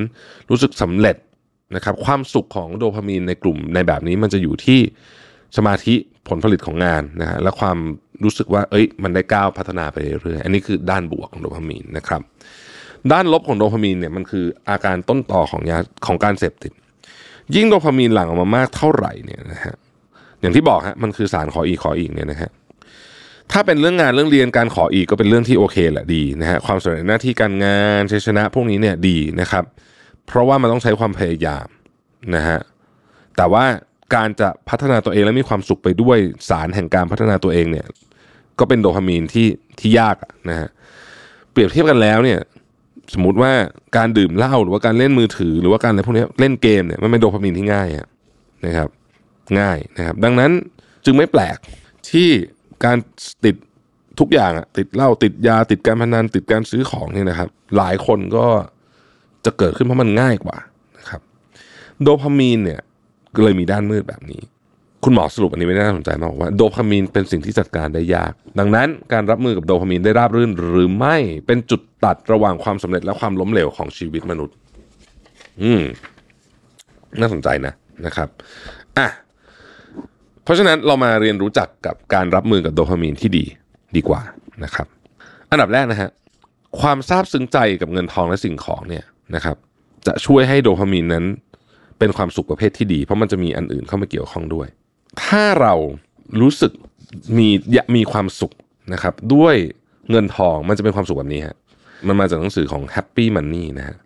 [0.50, 1.16] รู้สึกสำเร็จ
[1.76, 4.80] นะครับ ความสุขของโดพามีนในกลุ่มในแบบนี้มันจะอยู่ที่
[5.58, 5.96] สมาธิ
[6.28, 7.78] ผลผลิตของงานนะฮะและความ
[8.24, 12.22] รู้สึกว่า เอ้ย มันได้ก้าวพัฒนาไปเรื่อยๆอันนี้คือด้านบวกของโดพามีนนะครับ
[13.12, 15.78] ด้านลบของโดพามีนเนี่ยมันคืออาการต้นต่อของยา
[16.08, 16.74] ของการเสพติด
[17.56, 19.76] ยิ่งโดพามีนหลั่งออกมามากเท่าไหร่เนี่ยนะฮะ
[20.42, 22.52] อย่างที่บอกฮะมันคือสารขออีกขออีกเนี่ยนะฮะ
[23.52, 29.64] ถ้าเป็นเรื่องงานเรื่องเรียนการขออีกก็เป็นเรื่องที่โอเคแหละดีนะฮะความสำเร็จหน้าที่การงานชัยชนะพวกนี้เนี่ยดีนะครับ
[30.28, 31.68] เพราะว่ามันต้องใช้ความพยายาม
[32.36, 32.60] นะฮะ
[33.38, 33.66] แต่ว่า
[34.16, 36.18] การจะพัฒนาตัวเองและมีความสุขไปด้วย
[36.50, 37.88] สารแห่งการพัฒนาตัวเองเนี่ย
[38.60, 39.48] ก็เป็นโดพามีนที่
[39.80, 40.16] ที่ยาก
[40.50, 40.70] นะฮะ
[41.52, 42.40] เปรียบเทียบกันแล้วเนี่ย
[43.14, 43.52] สมมติว่า
[43.98, 47.88] การดื่มเหล้าหรือว่าการเล่นมือถือ หรือว่าการอะไรพวกนี้เล่นเกมเนี่ยมันเป็นโดพามีนที่ง่าย
[48.66, 48.90] นะครับ
[49.60, 50.52] ง่ายนะครับ ดังนั้น
[51.06, 51.58] จึงไม่แปลก
[52.12, 52.30] ที่
[52.86, 52.98] การ
[53.46, 53.56] ติด
[54.20, 58.48] ทุกอย่างอะติดเหล้าติดยาติดการพนันติดการซื้อของเนี่ยนะครับ หลายคนก็
[59.46, 60.58] จะเกิดขึ้นเพราะมันง่ายกว่า
[61.00, 61.22] นะครับ
[62.02, 62.82] โดพามีนเนี่ย
[63.36, 64.42] ก็เลยมีด้านมืดแบบนี้
[65.04, 71.18] คุณหมอสรุปอันนี้ไม่น่าสนใจมากบอกว่าโดพามีนเป็นสิ่งที่จัดการได้ยาก ดังนั้นการรับมือกับโดพามีนได้ราบรื่นหรือไม่
[71.48, 74.56] เป็นจุดตัดระหว่างความสำเร็จและความล้มเหลวของชีวิตมนุษย์
[75.62, 75.82] อืม
[77.20, 77.74] น่าสนใจนะ
[78.06, 78.30] นะครับ
[78.98, 79.08] อะ
[80.44, 83.46] เพราะฉะนั้นเรามาเรียนรู้จักกับการรับมือกับโดพามีนที่ดี
[83.96, 84.22] ดีกว่า
[84.64, 84.88] นะครับ
[85.52, 86.10] อันดับแรกนะฮะ
[86.80, 89.04] ความซาบซึ้งใจกับเงินทองและสิ่งของเนี่ย
[89.36, 89.58] นะครับ
[90.08, 91.26] จะช่วยให้โดพามีนนั้น
[92.02, 94.68] เป็นความสุขประเภทที่ดี เพราะมันจะมีอันอื่นเข้ามาเกี่ยวข้องด้วย
[95.24, 95.74] ถ้าเรา
[96.42, 96.72] รู้สึก
[97.38, 97.48] มี
[97.96, 98.54] มีความสุข
[98.94, 99.56] นะครับ ด้วย
[100.12, 101.56] เงินทองมันจะเป็นความสุขแบบนี้ฮะ
[102.08, 103.98] มันมาจากหนังสือของ Happy Money นะฮะ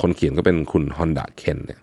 [0.00, 1.80] คนเขียนก็เป็นคุณฮอนดาเคนเนี่ย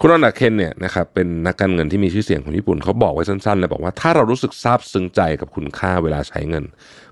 [0.00, 6.64] คุณฮอนดาเคนเนี่ยนะครับเป็นนักการเงินที่มีชื่อเสียงของญี่ปุ่นเขาบอกไว้สั้นๆเลยบอกว่าถ้าเรารู้สึกซาบซึ้งใจกับคุณค่าเวลาใช้เงิน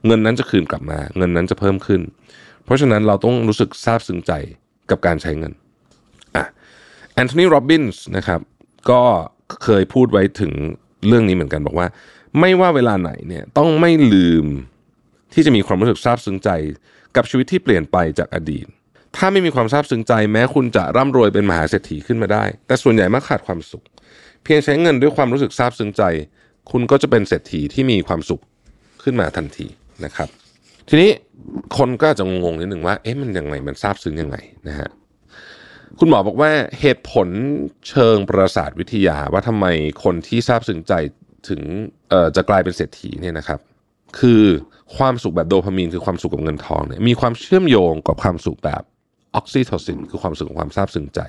[0.07, 2.01] เงินนั้นจะคืนกลับมา เงินนั้นจะเพิ่มขึ้น
[2.65, 4.33] เพราะฉะนั้นเราต้องรู้สึกซาบซึ้งใจ
[4.91, 5.53] กับการใช้เงิน
[7.15, 8.41] แอนโทนีโรบินส์นะครับ
[8.91, 9.03] ก็
[9.65, 10.53] เคยพูดไว้ถึง
[11.09, 11.87] เรื่องนี้เหมือนกันบอกว่า
[12.41, 14.47] ไม่ว่าเวลาไหนเนี่ยต้องไม่ลืม
[15.35, 16.51] ที่จะมีความรู้สึกซาบซึ้งใจ
[17.17, 18.67] กับชีวิตที่เปลี่ยนไปจากอดีต
[19.17, 23.85] ถ้าไม่มีความซาบซึ้งใจ แม้คุณจะร่ำรวยเป็นมหาเศรษฐีขึ้นมาได้ แต่ส่วนใหญ่มักขาดความสุข
[24.45, 26.03] เพียงใช้เงินด้วยความรู้สึกซาบซึ้งใจ
[26.71, 28.43] คุณก็จะเป็นเศรษฐีที่มีความสุข
[29.03, 29.67] ขึ้นมาทันที
[30.05, 30.29] นะครับ
[30.89, 31.11] ทีนี้
[31.77, 34.37] คนก็อาจจะงงนิดหนึ่งว่าเอ๊ะมันยังไงมันซาบซึ้งยังไง
[34.69, 34.89] นะฮะ
[35.99, 37.29] คุณหมอบอกว่าเหตุผล
[37.89, 39.67] เชิงประสาทวิทยาว่าทำไม
[40.05, 40.93] คนที่ซาบซึ้งใจ
[41.49, 41.61] ถึง
[42.37, 43.61] จะกลายเป็นเศรษฐีเนี่ยนะครับ
[44.19, 44.43] คือ
[44.97, 48.83] ความสุขแบบโดพามีนคือความสุขกับเงินทองเนี่ยมีความเชื่อมโยงกับความสุขแบบ
[49.35, 51.21] ออกซิโทซินคือความสุขของความซาบซึ้งใจ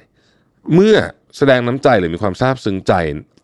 [0.73, 0.95] เมื่อ
[1.37, 2.93] แสดงน้ำใจหรือมีความซาบซึ้งใจ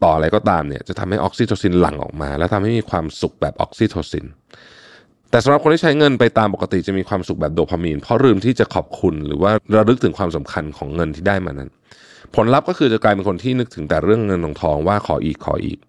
[0.04, 4.26] ต่ออะไรก็ตามเนี่ยจะทำให้ออกซิโทซินหลั่งออกมา แล้วทำให้มีความสุขแบบออกซิโทซิน
[5.32, 11.70] แต่สำหรับคนที่ใช้เงินไปตามปกติจะมีความสุขแบบโดพามีน เพราะลืมที่จะขอบคุณหรือว่าระลึกถึงความสำคัญของเงินที่ได้มานั้น
[12.36, 15.80] ผลลัพธ์ก็คือจะกลายเป็นคนที่นึกถึงแต่เรื่องเงินทองทองว่าขออีกขออีก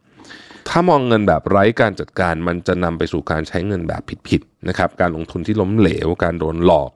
[0.69, 6.91] ถ้ามองเงินแบบไร้การจัดการมันจะนำไปสู่การใช้เงินแบบผิดๆนะครับ การลงทุนที่ล้มเหลว การโดนหลอก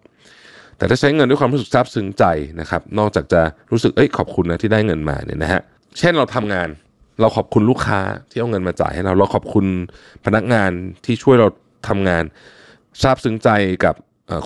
[0.76, 2.24] แต่ถ้าใช้เงินด้วยความรู้สึกซาบซึ้งใจ
[2.60, 3.40] นะครับ นอกจากจะ
[3.72, 5.62] รู้สึกเอ้ยขอบคุณนะที่ได้เงินมาเนี่ยนะฮะ
[5.98, 6.68] เช่นเราทำงาน
[7.20, 9.66] เราขอบคุณลูกค้าที่เอาเงินมาจ่ายให้เรา เราขอบคุณ
[10.24, 10.70] พนักงาน
[11.04, 11.48] ที่ช่วยเรา
[11.88, 12.24] ทำงาน
[13.02, 13.48] ซาบซึ้งใจ
[13.84, 13.94] กับ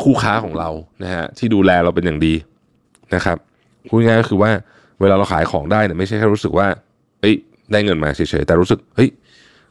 [0.03, 0.69] คู่ค้าของเรา
[1.03, 2.35] นะฮะที่ดูแลเราเป็นอย่างดี
[3.15, 3.39] นะครับ
[3.89, 4.51] พูดง่ายๆก็คือว่า
[5.01, 6.67] เวลาเราขายของได้เนี่ยไม่ใช่แค่รู้สึกว่า
[7.21, 7.35] เอ้ย
[7.73, 9.11] ได้เงินมาเฉยๆแต่รู้สึกเฮ้ย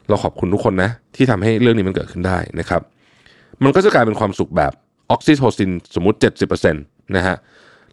[0.09, 2.81] เราขอบคุณทุกคนนะ ที่ทำให้เรื่องนี้มันเกิดขึ้นได้นะครับ
[3.63, 4.73] มันก็จะกลายเป็นความสุขแบบ
[5.11, 6.17] ออกซิโทซินสมมติ
[6.63, 7.37] 70%นะฮะ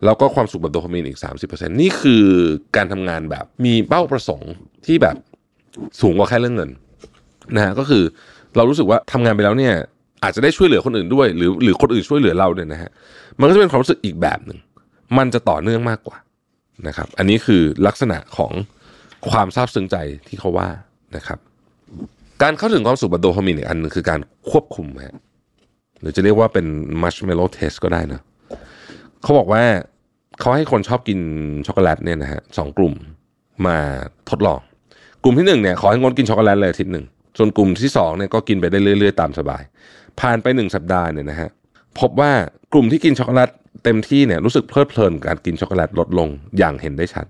[0.04, 2.24] แล้วก็ความสุขแบบโดพามีนอีก 30%นี่คือ
[2.76, 4.52] การทำงานแบบมีเป้าประสงค์
[4.86, 5.16] ที่แบบ
[6.00, 6.70] สูงกว่าแค่เรื่องเงิน
[7.54, 8.04] นะฮะก็คือ
[8.56, 9.74] เรารู้สึกว่าทำงานไปแล้วเนี่ย
[10.22, 12.90] อาจจะได้ช่วยเหลือคนอื่นด้วย หรือหรือคนอื่นช่วยเหลือเราเนี่ยนะฮะ
[13.40, 14.58] มันก็จะเป็นความรู้สึกอีกแบบหนึ่ง
[15.18, 16.18] มันจะต่อเนื่องมากกว่า
[16.86, 18.52] นะครับ อันนี้คือลักษณะของ
[19.30, 19.96] ความซาบซึ้งใจ
[20.28, 20.68] ที่เขาว่า
[21.16, 21.38] นะครับ
[22.42, 25.16] การเข้าถึงความสุขแบบโดพามีนอีกอันนึงคือการควบคุมฮะ
[26.00, 26.66] หรือจะเรียกว่าเป็น
[27.02, 28.20] marshmallow test ก็ได้นะ
[29.22, 29.62] เขาบอกว่า
[30.40, 31.18] เขาให้คนชอบกิน
[31.66, 32.94] ช็อกโกแลตเนี่ยนะฮะสองกลุ่ม
[33.66, 33.76] มา
[34.30, 34.60] ทดลอง
[35.22, 37.04] กลุ่มที่หนึ่งเนี่ยขอให้งดกินช็อกโกแลตเลยอาทิตย์หนึ่ง
[37.38, 39.62] ส่วนกลุ่มที่สองเนี่ยก็กินไปได้เรื่อย ๆ ตามสบาย
[40.20, 41.50] ผ่านไปหนึ่งสัปดาห์เนี่ยนะฮะ
[41.98, 42.32] พบว่า
[42.72, 43.50] กลุ่มที่กินช็อกโกแลต
[43.84, 46.28] เต็มที่เนี่ยรู้สึกเพลิดเพลินกับการกินช็อกโกแลตลดลง
[46.58, 47.26] อย่างเห็นได้ชัด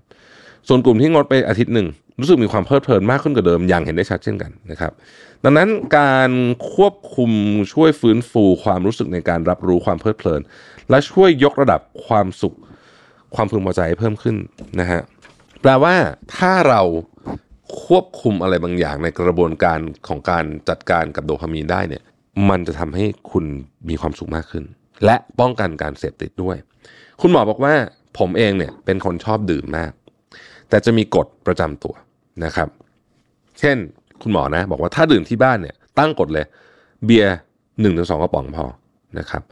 [0.67, 1.87] ส่วนกลุ่มที่งดไปอาทิตย์หนึ่ง
[2.19, 4.91] รู้สึกมีความเพลิดเพลินมากขึ้นกว่าเดิมอย่างเห็นได้ชัดเช่นกันนะครับ
[5.43, 6.31] ดังนั้นการ
[6.73, 7.31] ควบคุม
[7.73, 10.41] ช่วยฟื้นฟูความรู้สึกในการรับรู้ความเพลิดเพลิน
[10.89, 12.55] และช่วยยกระดับความสุข
[13.35, 14.35] ความพึงพอใจให้เพิ่มขึ้น
[14.79, 15.01] นะฮะ
[15.61, 15.95] แปลว่า
[16.35, 16.81] ถ้าเรา
[17.83, 22.03] ควบคุมอะไรบางอย่างในกระบวนการของการจัดการกับโดพามีนได้เนี่ย
[22.49, 23.45] มันจะทำให้คุณ
[23.89, 24.63] มีความสุขมากขึ้น
[25.05, 26.57] และป้องกันการเสพติดด้วย
[27.21, 27.73] คุณหมอบอกว่า
[28.17, 29.91] ผมเองเนี่ยเป็นคนชอบดื่มมาก
[30.69, 31.93] แต่จะมีกฎประจำตัว
[32.45, 32.69] นะครับ
[33.59, 33.77] เช่น
[34.21, 36.45] คุณหมอนะ บอกว่าถ้าดื่มที่บ้านเนี่ยตั้งกฎเลย
[37.05, 37.35] เบียร์
[37.81, 38.65] หนึ่งถึงสองกระป๋องพอ
[39.19, 39.43] นะครับ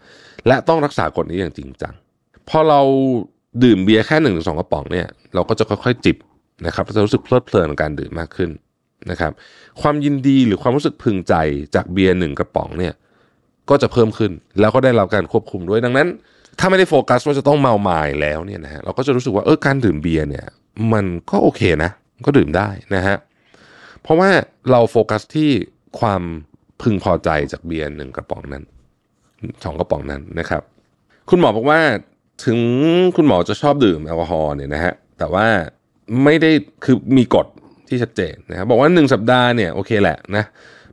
[0.48, 1.94] และต้องรักษากฎนี้อย่างจริงจัง
[2.50, 2.82] พอเรา
[3.64, 6.18] ดื่มเบียร์แค่หนึ่งถึงสองกระป๋องเนี่ยเราก็จะค่อยๆจิบ
[6.66, 8.50] นะครับเราจะรู้สึกเพลิดเพลินกับการดื่มมากขึ้น
[9.12, 9.32] นะครับ
[9.82, 11.36] ความยินดีหรือความรู้สึกพึงใจ
[11.76, 12.94] จากเบียร์หนึ่งกระป๋องเนี่ย
[13.70, 16.08] ก็จะเพิ่มขึ้นแล้วก็ได้รับการควบคุมด้วยดังนั้น
[16.60, 20.46] ถ้าไม่ได้โฟกัสว่าจะต้องเมามายแล้วเนี่ยนะฮะเราก็จะรู้สึกว่าเออการดื่มเบียร์เนี่ย
[20.94, 21.92] มันก็โอเคนะ
[22.26, 23.16] ก็ดื่มได้นะฮะ
[24.02, 24.30] เพราะว่า
[24.72, 25.52] เราโฟกัสที่
[26.00, 26.22] ความ
[26.82, 28.64] พึงพอใจจากเบียร์หนึ่งกระป๋องนั้น
[29.64, 30.62] สองกระป๋องนั้นนะครับ
[31.30, 31.80] คุณหมอบอกว่า
[32.46, 32.60] ถึง
[33.16, 35.48] คุณหมอจะชอบดื่มแอลกอฮอล์เนี่ยนะฮะแต่ว่า
[36.24, 36.52] ไม่ได้
[36.86, 37.48] คือมีกฎ
[37.90, 40.46] ที่ชัดเจนนะครับบอกว่า 1 สัปดาห์เนี่ยโอเคแหละนะ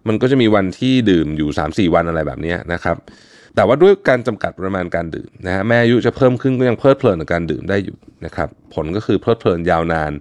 [0.09, 2.97] มันก็จะมีวันที่ดื่มอยู่ 3-4 วันอะไรแบบนี้นะครับ
[3.55, 10.13] แต่ว่าด้วยการจำกัดปริมาณการดื่มนะฮะแม่อายุจะเพิ่มขึ้นก็ยังเพลิดเพลินกับการดื่มได้อยู่นะครับผลก็คือเพลิดเพลินยาวนาน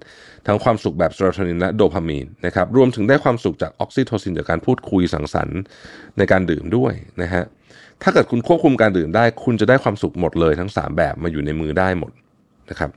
[0.48, 5.60] ทั้งความสุขแบบเซโรโทนินและโดพามีนนะครับรวมถึงได้ความสุขจากออกซิโทซินจากการพูดคุยสังสรรค์
[6.18, 7.44] ในการดื่มด้วยนะฮะ
[8.04, 12.12] ถ้าเกิดคุณควบคุมการดื่มได้ คุณจะได้ความสุขหมดเลยทั้ง 3 แบบมาอยู่ในมือได้หมด
[12.72, 12.89] นะครับ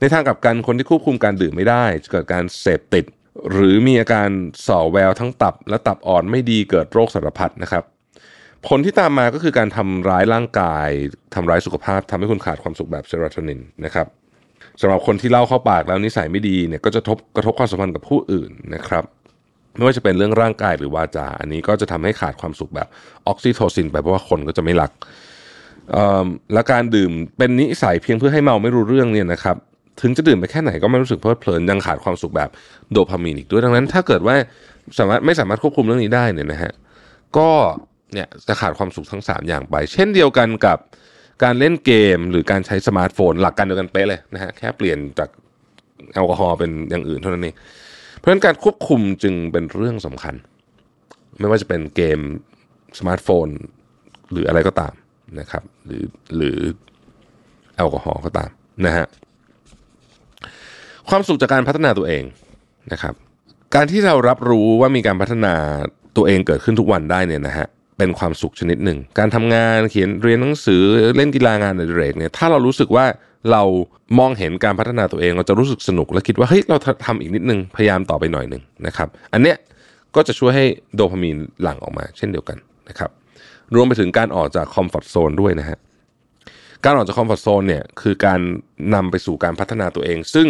[0.00, 3.04] ในทางกลับกันคนที่ควบคุมการดื่มไม่ได้จะเกิดการเสพติด
[3.52, 4.28] หรือมีอาการ
[4.66, 7.84] ส่อแววทั้งตับ และตับอ่อนไม่ดีเกิดโรคสารพัดนะครับ
[8.66, 10.88] ผลที่ตามมาก็คือการทำร้ายร่างกาย
[11.34, 14.06] ทำร้ายสุขภาพทำให้คุณขาดความสุขแบบเซโรโทนินนะครับ
[14.80, 19.04] สำหรับคนที่เล่าเข้าปากแล้วนิสัยไม่ดีเนี่ยก็จะทบกระทบความสัมพันธ์กับผู้อื่นนะครับ
[19.76, 22.88] ไม่ว่าจะเป็นเรื่องร่างกายหรือวาจา อันนี้ก็จะทำให้ขาดความสุขแบบ
[23.26, 24.90] ออกซิโทซิน ไปเพราะว่าคนก็จะไม่รัก
[26.52, 29.56] และการดื่มเป็นนิสัยเพียงเพื่อให้เมาไม่รู้เรื่องเนี่ยนะครับ
[30.00, 32.50] ถึงจะดื่มไปแค่ไหนก็ไม่รู้สึกเพลิดเพลินยังขาดความสุขแบบ
[32.92, 34.36] โดพามีนอีกด้วยดังนั้น ถ้าเกิดว่า
[34.98, 36.72] สามารถไม่สามารถควบคุมเรื่องนี้ได้เนี่ยนะฮะ
[37.36, 37.48] ก็
[38.12, 40.78] เนี่ยจะขาดความสุขทั้ง 3 อย่างไป เช่นเดียวกันกับ
[41.42, 45.28] การเล่นเกมหรือการใช้สมาร์ทโฟน หลักการเดียวกันเป๊ะเลยนะฮะแค่เปลี่ยนจาก
[46.14, 47.54] แอลกอฮอล์เป็นอย่างอื่นเท่านั้นเอง
[48.16, 50.34] เพราะฉะนั้นการควบคุมจึงเป็นเรื่องสำคัญ
[51.38, 52.18] ไม่ว่าจะเป็นเกม
[52.98, 53.48] สมาร์ทโฟน
[54.32, 54.92] หรืออะไรก็ตาม
[55.38, 56.04] นะครับ หรือ
[56.36, 56.58] หรือ
[57.76, 58.50] แอลกอฮอล์ก็ตาม
[58.86, 59.06] นะฮะ
[61.08, 62.24] ความสุขจากการพัฒนาตัวเอง
[62.92, 63.14] นะครับ
[63.74, 65.54] การที่เรารับรู้ว่ามีการพัฒนา
[66.16, 67.66] ตัวเองเกิดขึ้นทุกวันได้เนี่ยนะฮะ
[67.98, 70.82] เป็นความสุขชนิดหนึ่ง การทำงานเขียนเรียนหนังสือ
[71.16, 73.06] เล่นกีฬางานอดิเรกเนี่ยถ้าเรารู้สึกว่า
[73.52, 73.62] เรา
[74.18, 79.56] มองเห็นการพัฒนาตัวเอง เราจะรู้สึกสนุกและคิดว่าเฮ้ยเราทำอีกนิดนึงพยายามต่อไปหน่อยหนึ่งนะครับ อันเนี้ย
[80.14, 80.64] ก็จะช่วยให้
[80.94, 82.58] โดพามีนหลั่งออกมาเช่นเดียวกัน
[82.88, 83.10] นะครับ
[83.74, 85.78] รวมไปถึงการออกจาก comfort zone ด้วยนะฮะ
[86.84, 88.40] การออกจาก comfort zone เนี่ยคือการ
[88.94, 90.46] นำไปสู่การพัฒนาตัวเอง ซึ่ง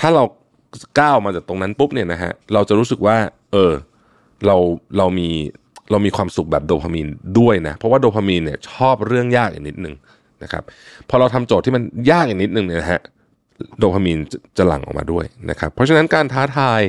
[0.00, 0.24] ถ้าเรา
[1.00, 3.16] ก้าวมาจากตรงนั้นปุ๊บเนี่ยนะฮะเราจะรู้สึกว่า
[3.52, 3.72] เออ
[4.46, 4.56] เรา
[4.98, 5.28] เรามี
[5.90, 7.08] เรามีความสุขแบบโดพามีน
[7.38, 9.94] ด้วยนะ เพราะว่าโดพามีนเนี่ยชอบเรื่องยากอีกนิดนึง
[10.42, 10.62] นะครับ
[11.08, 13.00] พอเราทำโจทย์ที่มันยากอีกนิดนึงเนี่ยนะฮะ
[13.78, 16.80] โดพามีนจะจะหลั่งออกมาด้วยนะครับ เพราะฉะนั้นการท้าทาย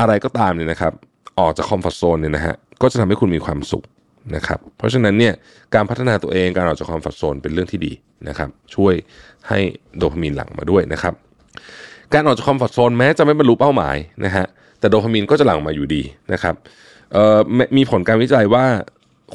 [0.00, 0.92] อะไรก็ตามเนี่ยนะครับ
[1.38, 3.84] ออกจาก comfort zone เนี่ยนะฮะก็จะทำให้คุณมีความสุข
[4.36, 5.34] นะครับเพราะฉะนั้นเนี่ย
[5.74, 7.92] การพัฒนาตัวเองการออกจาก comfort zone เป็นเรื่องที่ดี
[8.28, 8.94] นะครับช่วย
[9.48, 9.58] ให้
[9.96, 11.14] โดพามีนหลั่งมาด้วยนะครับ
[12.14, 14.46] การออกจาก comfort zone แม้จะไม่บรรลุเป้าหมายนะฮะ
[14.80, 16.02] แต่โดพามีนก็จะหลั่งมาอยู่ดี
[16.32, 16.54] นะครับ
[17.58, 18.64] มีผลการวิจัยว่า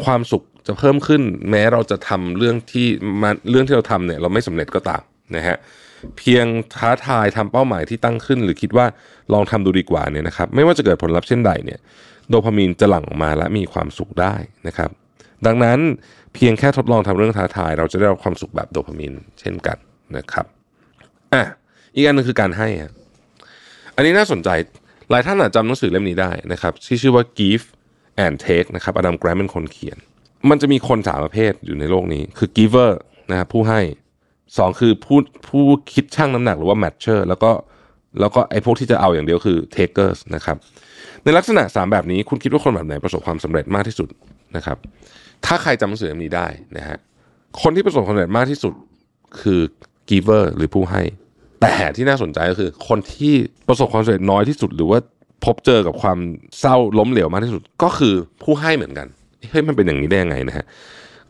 [0.03, 2.87] ความสุขจะเพิ่มขึ้น แม้เราจะทำเรื่องที่
[3.21, 5.01] มาเรื่องที่เราทำเนี่ยเราไม่สำเร็จก็ตาม
[5.35, 5.57] นะฮะ
[6.17, 6.45] เพียง
[6.77, 8.85] ท้าทายทำเป้าหมายที่ตั้งขึ้น หรือคิดว่า
[9.33, 11.79] ลองทำดูดีกว่าเนี่ยนะครับไม่ว่าจะเกิดผลลัพธ์เช่นใดเนี่ย
[12.29, 14.35] โดพามีนจะหลั่งออกมาและมีความสุขได้
[14.67, 14.89] นะครับ
[15.45, 15.79] ดังนั้น
[16.33, 19.77] เพียงแค่ทดลองทำเรื่องท้าทาย เราจะได้รับความสุขแบบโดพามีนเช่นกัน
[20.17, 20.45] นะครับ
[21.33, 21.43] อะ
[21.95, 22.91] อีกอันหนึงคือการให้อะ
[23.95, 24.49] อันนี้น่าสนใจ
[25.09, 27.65] หลายท่านอาจจำหนังสือเล่มนี้ได้นะครับที่ชื่อว่า Give
[28.25, 29.97] and Take นะครับอดัมแกรมเป็นคนเขียน
[30.49, 32.91] มันจะมีคนสามประเภทอยู่ในโลกนี้คือ giver
[33.31, 33.81] นะครับผู้ให้
[34.57, 35.19] สองคือผู้
[35.49, 35.63] ผู้
[35.93, 37.51] คิดช่างน้ำหนักหรือว่า matcher แล้วก็
[38.19, 40.57] แล้วก็ไอ้พวกที่จะเอาอย่างเดียวคือ takers นะครับ
[41.23, 44.09] ในลักษณะ 3 แบบนี้คุณคิดว่าคนแบบไหนประสบความสำเร็จมากที่สุด
[44.55, 44.77] นะครับ
[45.45, 46.47] ถ้าใครจำหนังสือเล่มนี้ได้
[46.77, 46.97] นะฮะ
[47.61, 48.73] คนที่ประสบความสำเร็จมากที่สุด
[49.41, 49.61] คือ
[50.09, 51.01] giver หรือผู้ให้
[51.61, 53.33] แต่ที่น่าสนใจก็คือ คนที่
[53.67, 54.99] ประสบความสำเร็จน้อยที่สุด หรือว่า
[55.45, 56.17] พบเจอกับความ
[56.59, 59.07] เศร้าล้มเหลวมากที่สุดก็คือผู้ให้เหมือนกัน
[59.51, 60.65] เฮ้ยมันเป็นอย่างนี้ได้ยังไงนะฮะ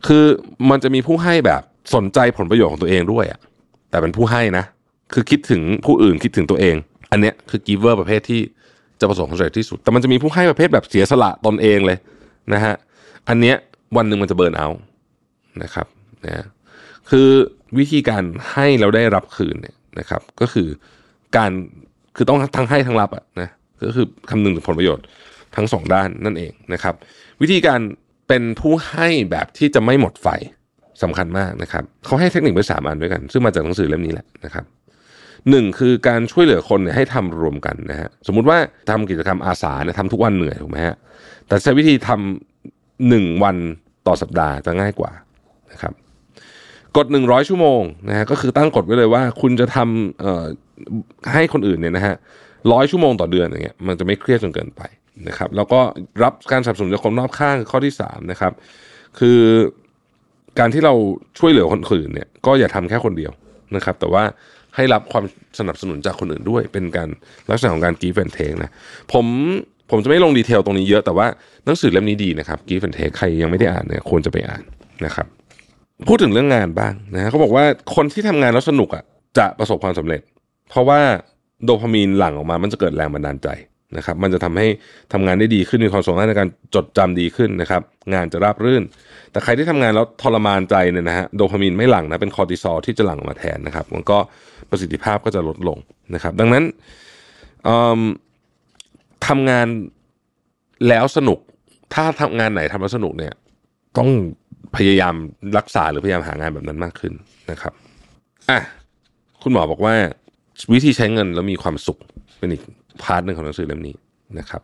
[0.06, 0.24] คือ
[0.70, 1.62] มันจะมีผู้ให้แบบ
[1.94, 3.40] สนใจผลประโยชน์ของตัวเองด้วยอะ
[3.90, 4.64] แต่เป็นผู้ให้นะ
[5.14, 6.76] คือคิดถึงผู้อื่นคิดถึงตัวเอง
[7.10, 8.40] อันเนี้ยคือ giver ประเภทที่
[9.00, 11.98] จะประสบความสำเร็จที่สุด แต่มันจะมีผู้ให้ประเภทแบบเสียสละตนเองเลย
[12.52, 12.74] นะฮะ
[13.28, 13.56] อันเนี้ย
[13.96, 14.68] วันหนึ่งมันจะเบิร์นเอา
[15.62, 15.86] นะครับ
[16.24, 16.46] นะ
[17.10, 17.28] คือ
[17.78, 20.68] วิธีการให้เราได้รับคืนเนี่ยนะครับ ก็คือ
[21.36, 21.50] การ
[22.16, 23.48] คือต้องทั้งให้ทั้งรับอะนะ
[23.86, 25.04] ก็คือคำนึงถึงผลประโยชน์
[25.56, 26.94] ทั้งสองด้านนั่นเองนะครับ
[27.42, 27.80] วิธีการ
[28.28, 30.28] เป็นผู้ให้แบบที่จะไม่หมดไฟ
[31.02, 34.64] สำคัญมากนะครับเขาให้เทคนิคไว้สามอันด้วยกัน ซึ่งมาจากหนังสือเล่มนี้แหละนะครับ
[35.50, 38.58] หนึ่งคือการช่วยเหลือคนเนี่ยให้ทำรวมกันนะฮะสมมุติว่า
[38.90, 40.96] ทำกิจกรรมอาสาเนี่ยทำทุกวันเหนื่อยถูกไหมฮะ
[41.48, 43.56] แต่ใช้วิธีทำหนึ่งวัน
[44.06, 45.12] ต่อสัปดาห์จะง่ายกว่า
[45.72, 45.92] นะครับ
[46.96, 52.14] กด 100 ชั่วโมงนะฮะก็คือตั้งกฎไว้เลยว่า คุณจะทำให้คนอื่นเนี่ยนะฮะ
[52.72, 54.82] ร้อยชั่วโมงต่อเดือนอย่างเงี้ยมันจะไม่เครียดจนเกินไป
[55.28, 55.80] นะครับ แล้วก็
[56.22, 58.52] รับการสนับสนุนจากคนรอบข้างข้อที่3นะครับ
[59.18, 59.40] คือ
[60.58, 60.94] การที่เรา
[61.38, 63.32] ช่วยเหลือคนอื่นเนี่ย ก็อย่าทำแค่คนเดียว
[63.76, 64.24] นะครับ แต่ว่า
[64.76, 65.24] ให้รับความ
[65.58, 67.08] สนับสนุนจากคนอื่นด้วย เป็นการ
[67.50, 68.70] ลักษณะของการ give and take นะ
[69.12, 69.26] ผม
[69.90, 71.26] ผมจะไม่ลงดีเทลตรงนี้เยอะแต่ว่า
[71.64, 74.62] หนังสือเล่มนี้ดีนะครับ give and take ใครยังไม่ได้อ่านเนี่ยควรจะไปอ่าน
[75.04, 75.26] นะครับ
[76.08, 77.64] พูดถึงเรื่องงานบ้างนะเขาบอกว่า
[77.94, 79.04] คนที่ทำงานแล้วสนุกอะ
[79.38, 80.20] จะประสบความสำเร็จ
[80.70, 81.00] เพราะว่า
[81.64, 83.48] โดพามีนหลั่งออกมามันจะเกิดแรงบันดาลใจ
[83.96, 84.66] นะครับมันจะทำให้
[85.12, 87.82] ทำงานได้ดีขึ้นมีความสามารถในการจดจำดีขึ้นนะครับ
[88.14, 88.82] งานจะราบรื่น
[89.34, 94.18] แต่ใครที่ทำงานแล้วทรมานใจเนี่ยนะฮะโดพามีนไม่หลั่งนะเป็นคอร์ติซอลที่จะหลั่งออกมาแทนนะครับ มันก็
[94.70, 95.78] ประสิทธิภาพก็จะลดลง
[96.14, 96.64] นะครับ ดังนั้น
[99.26, 99.66] ทำงาน
[100.88, 101.38] แล้วสนุก
[101.94, 103.34] ถ้าทำงานไหนทำแล้วสนุกเนี่ย
[103.98, 104.10] ต้อง
[104.76, 105.14] พยายาม
[105.58, 107.12] รักษาหรือพยายามหางานแบบนั้นมากขึ้น
[107.50, 107.72] นะครับ
[108.50, 108.60] อะ
[109.42, 109.94] คุณหมอบอกว่า
[110.72, 111.98] วิธีใช้เงินแล้วมีความสุข
[112.38, 112.62] เป็นอีก
[113.02, 113.94] part หนึ่งของหนังสือเล่มนี้
[114.38, 114.62] นะครับ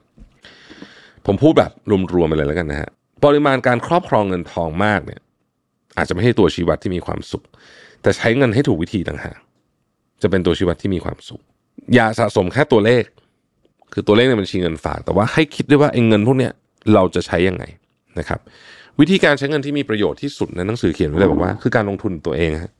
[1.26, 1.72] ผมพูดแบบ
[2.14, 2.90] รวมๆไปเลยแล้วกันนะฮะ
[3.24, 5.20] ปริมาณการครอบครองเงินทองมากเนี่ย
[5.96, 7.44] อาจจะไม่ใช่ตัวชี้วัดที่มีความสุข
[8.02, 9.38] แต่ใช้เงินให้ถูกวิธีต่างหาก
[10.22, 11.40] จะเป็นตัวชี้วัดที่มีความสุข
[11.94, 13.04] อย่าสะสมแค่ตัวเลข
[13.92, 16.52] คือตัวเลขในบัญชีเงินฝาก แต่ว่าให้คิดด้วยว่าไอ้เงินพวกเนี้ย
[16.94, 17.64] เราจะใช้ยังไง
[18.18, 18.40] นะครับ
[19.00, 22.72] วิธีการใช้เงินที่มีประโยชน์ที่สุดในหนังสือเขียนไว้เลยบอกว่าคือการลงทุนตัวเองฮะ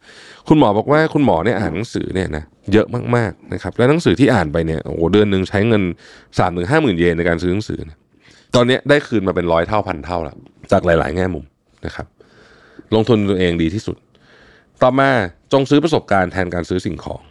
[0.48, 2.86] คุณหมอบอกว่าคุณหมอเนี่ยอ่านหนังสือเนี่ยนะเยอะ
[3.16, 5.82] มากๆนะครับ และหนังสือที่อ่านไปเนี่ยโอ้โหเดือนหนึ่งใช้เงิน
[6.38, 7.78] สามถึงห้าหมื่นเยนในการซื้อหนังสือ
[8.54, 10.36] ตอนนี้ได้คืนมาเป็นร้อยเท่าพันเท่าแล้ว
[10.72, 11.44] จากหลาย ๆ แง่มุม
[11.86, 12.06] นะครับ
[12.94, 13.96] ลงทุนตัวเองดีที่สุด
[14.82, 15.10] ต่อมา
[15.52, 17.22] จงซื้อประสบการณ์แทนการซื้อสิ่งของ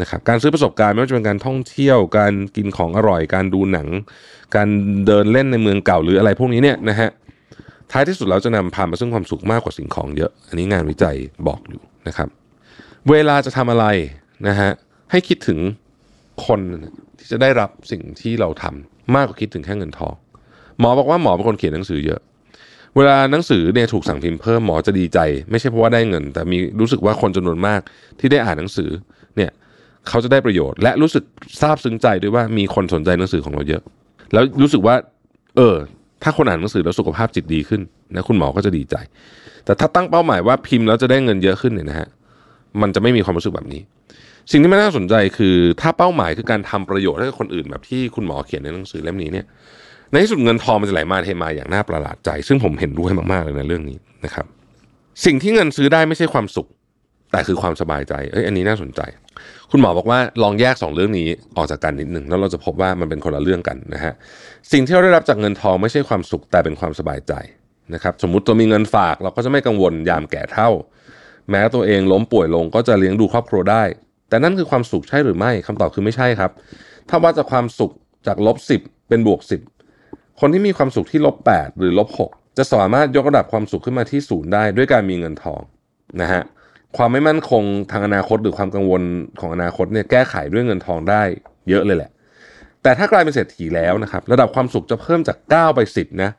[0.00, 3.88] นะครับการซื้อประสบการณ์ไม่ว่าจะเป็นการท่องเที่ยวการกินของอร่อย การดูหนัง
[4.56, 4.68] การ
[5.06, 7.10] เดินเล่นในเมืองเก่าหรืออะไรพวกนี้เนี่ยนะฮะ
[7.92, 12.28] ท้ายที่สุดแล้วจะนำพามาซึ่งความสุขมากกว่าสิ่งของเยอะ อันนี้งานวิจัยบอกอยู่นะครับ
[13.10, 13.86] เวลาจะทำอะไร
[14.48, 14.70] นะฮะ
[15.10, 15.58] ให้คิดถึง
[16.46, 16.60] คน
[17.18, 20.14] ที่จะได้รับสิ่งที่เราทำมากกว่าคิดถึงแค่เงินทอง
[20.80, 22.20] หมอบอกว่าหมอเป็นคนเขียนหนังสือเยอะ
[22.96, 25.18] เวลาหนังสือเนี่ยถูกสั่งพิมพ์เพิ่มหมอจะดีใจ
[25.50, 27.80] ไม่ใช่เพราะว่าได้เงิน แต่มีรู้สึกว่าคนจำนวนมาก
[28.20, 28.90] ที่ได้อ่านหนังสือ
[29.36, 29.50] เนี่ย
[30.08, 31.24] เขาจะได้ประโยชน์ และรู้สึก
[31.60, 33.82] ซาบซึ้งใจด้วยว่ามีคนสนใจหนังสือของเราเยอะ
[34.32, 34.94] แล้วรู้สึกว่า
[35.56, 35.76] เออ
[36.22, 37.80] ถ้าคนอ่านหนังสือแล้วสุขภาพจิตดีขึ้น
[38.14, 38.96] นะคุณหมอก็จะดีใจ
[39.64, 42.08] แต่ถ้าตั้งเป้าหมายว่าพิมพ์แล้วจะได้เงินเยอะขึ้นเนี่ยนะฮะ
[42.80, 43.82] มันจะไม่มีความรู้สึกแบบนี้
[44.50, 49.46] สิ่งที่มันน่าสนใจคือถ้าเป้าหมายคือการทำประโยชน์ให้กับคนอื่นแบบที่คุณหมอเขียนในหนังสือเล่มนี้เนี่ย
[50.10, 54.46] ในที่สุดเงินทองมันจะไหลมาเทมาอย่างน่าประหลาดใจ ซึ่งผมเห็นด้วยมากๆเลยในเรื่องนี้นะครับ
[55.24, 56.68] สิ่งที่เงินซื้อได้ไม่ใช่ความสุข
[57.32, 59.00] แต่คือความสบายใจเอ้ยอันนี้น่าสนใจ
[59.70, 64.14] คุณหมอบอกว่าลองแยก 2 เรื่องนี้ออกจากกันนิดหนึ่งแล้วเราจะพบว่ามันเป็นคนละเรื่องกันนะฮะ
[64.72, 67.32] สิ่งที่เราได้รับจากเงินทองไม่ใช่ความสุขแต่เป็นความสบายใจ
[67.94, 70.70] นะครับ สมมุติตัวมีเงินฝากเราก็จะไม่กังวลยามแก่เท่า
[71.50, 73.82] แม้ตัวเองล้มป่วยลงก็จะเลี้ยงดูครอบครัวได้
[74.28, 76.50] แต่นั่นคือความสุขใช่หรือไม่คำตอบคือไม่ใช่ครับ
[77.08, 77.92] ถ้าว่าจากความสุข
[78.26, 79.60] จากลบสิบเป็นบวกสิบ
[80.40, 85.60] คนที่มีความสุขที่ลบแปดหรือลบหกจะสามารถยกระดับความสุขขึ้นมาที่ศูนย์ได้ด้วยการมีเงินทอง
[86.20, 86.42] นะฮะ
[86.96, 89.02] ความไม่มั่นคงทางอนาคตหรือความกังวล
[89.40, 91.22] ของอนาคตเนี่ยแก้ไขด้วยเงินทองได้
[91.68, 92.10] เยอะเลยแหละ
[92.82, 96.30] แต่ถ้ากลายเป็นเศรษฐีแล้วนะครับ ระดับความสุขจะเพิ่มจาก 9 ไป 10 นะ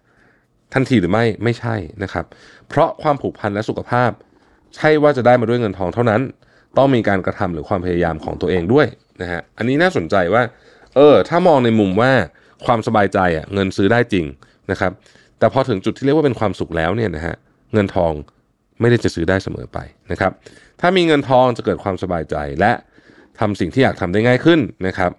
[0.73, 2.25] ทันทีหรือไม่ไม่ใช่นะครับ
[2.69, 4.11] เพราะความผูกพันและสุขภาพ
[4.75, 6.21] ใช่ว่าจะได้มาด้วยเงินทองเท่านั้น
[6.77, 8.87] ต้องมีการกระทำหรือความพยายามของตัวเองด้วย
[9.21, 10.43] นะฮะอันนี้น่าสนใจว่า
[10.95, 12.11] เออ ถ้ามองในมุมว่า
[12.65, 14.25] ความสบายใจอะเงินซื้อได้จริง
[14.71, 14.91] นะครับ
[15.39, 17.35] แต่พอถึงจุดที่เรียกว่าเป็นความสุขแล้วเนี่ยนะฮะ
[17.73, 18.11] เงินทอง
[18.81, 19.77] ไม่ได้จะซื้อได้เสมอไป
[20.11, 20.31] นะครับ
[20.81, 22.71] ถ้ามีเงินทองจะเกิดความสบายใจและ
[23.39, 25.11] ทำสิ่งที่อยากทำได้ง่ายขึ้นนะครับ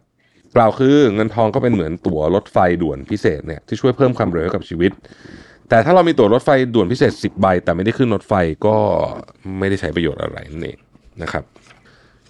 [0.57, 4.93] กล่าวคือเงินทองก็เป็นเหมือนตั๋วรถไฟด่วนพิเศษเนี่ยที่ช่วยเพิ่มความเร็วให้กับชีวิต
[5.69, 8.35] แต่ถ้าเรามีตั๋วรถไฟด่วนพิเศษ 10 ใบ แต่ไม่ได้ขึ้นรถไฟ
[8.67, 8.77] ก็
[9.59, 10.79] ไม่ได้ใช้ประโยชน์อะไรนั่นเอง
[11.23, 11.45] นะครับ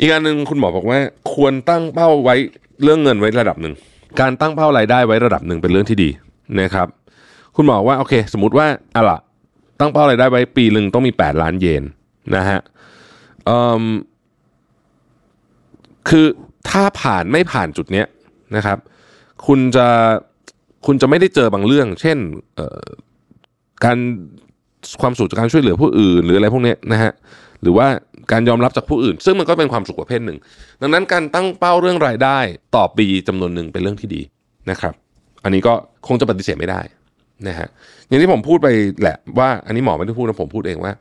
[0.01, 0.99] อีกอันหนึ่งคุณหมอบอกว่า
[1.35, 2.35] ควรตั้งเป้าไว้
[2.83, 3.75] เรื่องเงินไว้ระดับหนึ่ง
[4.21, 6.11] การตั้งเป้ารายได้ไว้ระดับหนึ่งเป็นเรื่องที่ดี
[6.61, 6.87] นะครับ
[7.57, 9.19] คุณหมอว่าโอเค สมมติว่าอะล่ะ
[9.81, 11.85] ตั้งเป้ารายได้ไว้ปีหนึ่งต้องมี 8 ล้านเยน
[12.37, 12.61] นะฮะ
[16.09, 16.27] คือ
[16.69, 18.07] ถ้าผ่านไม่ผ่านจุดเนี้ย
[18.57, 18.79] นะครับ
[19.47, 19.87] คุณจะ
[20.87, 22.19] คุณจะไม่ได้เจอบางเรื่อง เช่น
[23.85, 23.99] การ
[25.01, 27.13] ความสุขจากการช่วยเหลือผู้อื่น หรืออะไรพวกนี้นะฮะ
[27.63, 27.87] หรือว่า
[28.33, 30.39] การยอมรับจากผู้อื่น ซึ่งมันก็เป็นความสุขประเภทหนึ่ง
[30.83, 32.39] ดังนั้นการตั้งเป้าเรื่องรายได้
[32.76, 34.22] ต่อปีจำนวนหนึ่งเป็นเรื่องที่ดี
[34.70, 34.95] นะครับ
[35.45, 35.72] อันนี้ก็
[36.07, 36.81] คงจะปฏิเสธไม่ได้
[37.49, 37.68] นะฮะ
[38.09, 38.68] อย่างที่ผมพูดไป
[39.01, 40.93] แหละว่าอันนี้หมอไม่ได้พูดนะผมพูดเองว่า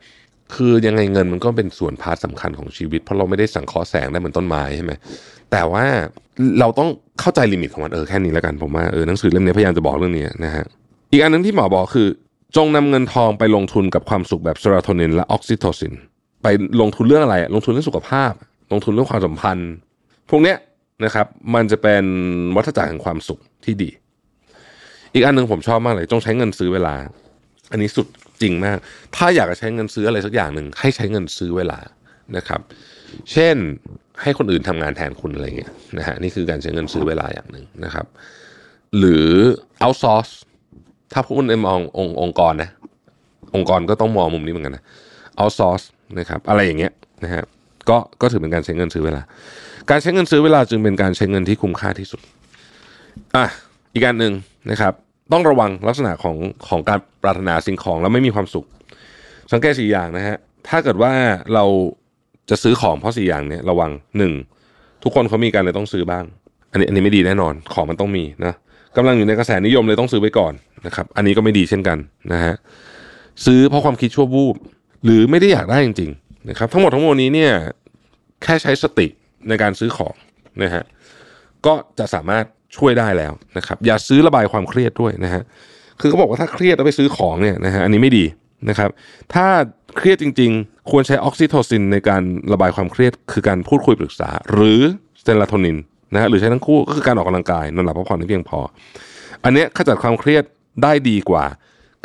[0.56, 4.92] คือยังไงเงินมันก็เป็นส่วน part สำคัญของชีวิต เพราะเราไม่ได้สังเคราะห์แสงได้เหมือนต้นไม้ใช่ไหม
[5.52, 5.86] แต่ว่า
[6.60, 10.66] เราต้องเข้าใจ limit ของมันเออแค่นี้แล้วกันผมว่าเออหนังสือเล่มนี้พยายามจะบอกเรื่องนี้นะฮะ
[11.12, 12.08] อีกอันนึงที่หมอบอกคือ
[12.58, 15.94] จงนำเงินทองไปลงทุนกับความสุขแบบเซโรโทนินและออกซิโทซิน
[16.44, 16.48] ไป
[16.82, 18.32] ลงทุนเรื่องอะไร ลงทุนเรื่องสุขภาพ
[18.72, 19.72] ลงทุนเรื่องความสัมพันธ์
[20.30, 20.58] พวกเนี้ย
[21.06, 22.04] นะครับ มันจะเป็น
[22.56, 23.90] วัฏจักรแห่งความสุขที่ดี
[25.14, 26.96] อีกอันหนึ่งผมชอบมากเลยต้องใช้เงินซื้อเวลา
[27.72, 28.08] อันนี้สุด
[28.42, 28.78] จริงมาก
[29.16, 31.80] ถ้าอยากจะใช้เงินซื้ออะไรสักอย่างหนึ่งให้ใช้เงินซื้อเวลา
[32.38, 32.62] นะครับ
[33.32, 33.56] เช่น
[34.22, 38.06] ให้คนอื่นทำงานแทนคุณอะไรเงี้ยนะฮะนี่คือการใช้เงินซื้อเวลาอย่างหนึ่งนะครับ
[38.98, 39.30] หรือ
[39.84, 40.32] outsource
[41.14, 42.70] ถ้าพูดในมองององค์กรนะ
[43.56, 44.84] องค์กรก็ต้องมองมุมนี้เหมือนกันนะ
[45.42, 45.86] outsource
[46.20, 46.92] นะครับอะไรอย่างเงี้ย
[47.24, 47.44] นะฮะ
[47.90, 49.22] ก็ก็ถือเป็นการใช้เงินซื้อเวลา
[49.90, 52.22] การใช้เงินซื้อเวลาจึงเป็นการใช้เงินที่คุ้มค่าที่สุด
[53.36, 53.46] อะ
[53.94, 54.34] อีกการหนึ่ง
[54.72, 54.94] นะครับ
[55.32, 56.36] ต้องระวังลักษณะของ
[56.68, 58.66] ของการปรารถนาสิ่งของแล้วไม่มีความสุข
[59.52, 60.38] สังเกตสี่อย่างนะฮะ
[60.68, 61.12] ถ้าเกิดว่า
[61.54, 61.66] เรา
[62.50, 64.34] จะซื้อของเพราะสี่อย่างเนี้ยระวังหนึ่ง
[65.04, 66.24] ทุกคนเขามีกันเลยต้องซื้อบ้าง
[66.72, 68.54] อันนี้อันนี้ไม่ดีแน่นอนของมันต้องมีนะ
[68.98, 70.54] กำลังอยู่ในกระแสนิยมเลยต้องซื้อไว้ก่อน
[70.86, 71.98] นะครับ อันนี้ก็ไม่ดีเช่นกัน
[72.34, 72.56] นะฮะ
[73.46, 74.56] ซื้อเพราะความคิดชั่ววูบ
[75.04, 77.54] หรือไม่ได้อยากได้จริงๆนะครับ ทั้งหมดทั้งมวลนี้เนี่ย
[78.44, 79.08] แค่ใช้สติ
[79.48, 80.14] ในการซื้อของ
[80.64, 80.84] นะฮะ
[81.66, 82.46] ก็จะสามารถ
[82.78, 85.44] ช่วยได้แล้วนะครับ อย่าซื้อระบายความเครียดด้วยนะฮะ
[86.00, 88.26] คือเขาบอกว่าถ้าเครียดแล้วไปซื้อของเนี่ยนะฮะอันนี้ไม่ดี
[88.70, 88.90] นะครับ
[89.34, 89.46] ถ้า
[89.98, 92.22] เครียดจริง ๆ ควรใช้ออกซิโทซินในการ
[92.54, 94.82] ระบายความเครียด คือการพูดคุยปรึกษา หรือ
[95.22, 95.78] เซโรโทนิน
[96.14, 98.60] นะฮะหรือใช้ทั้งคู่ก็คือการออกกำลังกายนอนหลับพักผ่อนให้เพียงพอ
[99.44, 100.44] อันเนี้ยขจัดความเครียด
[100.84, 101.46] ได้ดีกว่า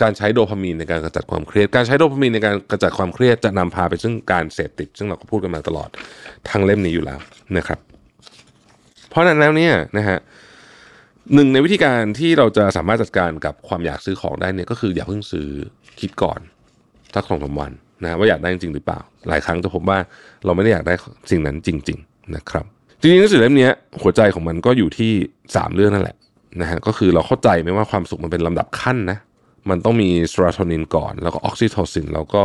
[0.03, 5.89] การใช้โดพามีนในการกำจัดความเครียด การใช้โดพามีนในการกำจัดความเครียดจะนำพาไปซึ่งการเสพติด ซึ่งเราก็พูดกันมาตลอด
[6.49, 7.19] ทางเล่มนี้อยู่แล้ว
[7.57, 7.79] นะครับ
[9.09, 10.19] เพราะนั้นแล้วเนี่ยนะฮะ
[11.35, 15.49] หนึ่งในวิธีการที่เราจะสามารถจัดการกับความอยากซื้อของได้เนี่ยก็คืออย่าเพิ่งซื้อ
[16.01, 16.41] คิดก่อน
[17.15, 17.73] สักสองสามวัน
[18.03, 19.99] นะว่าอยากได้จริงหรือเปล่า หลายครั้งจะพบว่า
[20.45, 20.95] เราไม่ได้อยากได้
[21.31, 22.65] สิ่งนั้นจริง ๆ นะครับ
[23.01, 23.69] จริงๆหนังสือเล่มนี้
[24.03, 25.13] หัวใจของมันก็อยู่ที่
[25.57, 26.17] สามเรื่องนั่นแหละ
[26.61, 29.19] นะฮะก็คือเราเข้าใจไหมว่าความสุขมันเป็นลำดับขั้นนะ
[29.71, 32.43] มันต้องมีเซโรโทนินก่อน แล้วก็ออกซิโทซินแล้วก็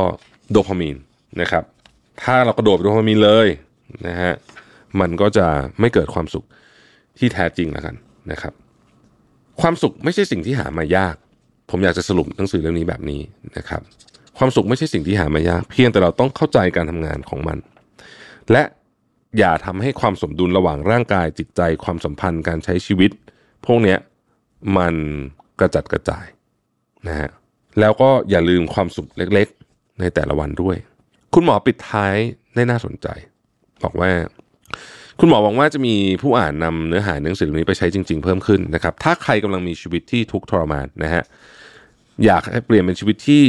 [0.52, 0.98] โดพามีน
[1.42, 1.64] นะครับ
[2.24, 3.48] ถ้าเรากระโดดโดพามีนเลย
[4.08, 4.34] นะฮะ
[5.00, 5.48] มันก็จะ
[5.80, 6.46] ไม่เกิดความสุข
[7.18, 7.96] ที่แท้จริงแล้วกัน
[8.32, 8.54] นะครับ
[9.62, 11.16] ความสุขไม่ใช่สิ่งที่หามายาก
[11.70, 13.22] ผมอยากจะสรุปหนังสือเล่มนี้แบบนี้
[13.58, 13.82] นะครับ
[14.38, 17.58] ความสุขไม่ใช่สิ่งที่หามายาก เพียงแต่เราต้องเข้าใจการทำงานของมัน
[18.52, 18.64] และ
[19.40, 23.12] อย่าทำให้ความสมดุลระหว่างร่างกายจิตใจความสัมพันธ์การใช้ชีวิต
[23.66, 24.00] พวกเนี้ย
[24.78, 24.96] มัน
[25.60, 26.26] กระจัดกระจาย
[27.08, 27.30] นะฮะ
[27.80, 30.76] แล้วก็อย่าลืมความสุขเล็กๆ ในแต่ละวันด้วย
[31.34, 32.16] คุณหมอปิดท้าย
[32.56, 33.08] ได้น่าสนใจ
[33.84, 34.12] บอกว่า
[35.20, 41.24] คุณหมอหวังว่าจะมีผู้อ่านนำเนื้อหาหนังสือเล่มนี้ไปใช้จริง ๆ เพิ่มขึ้นนะครับ ถ้าใครกำลังมีชีวิตที่ทุกข์ทรมานนะฮะ
[42.26, 43.44] อยากให้เปลี่ยนเป็นชีวิตที่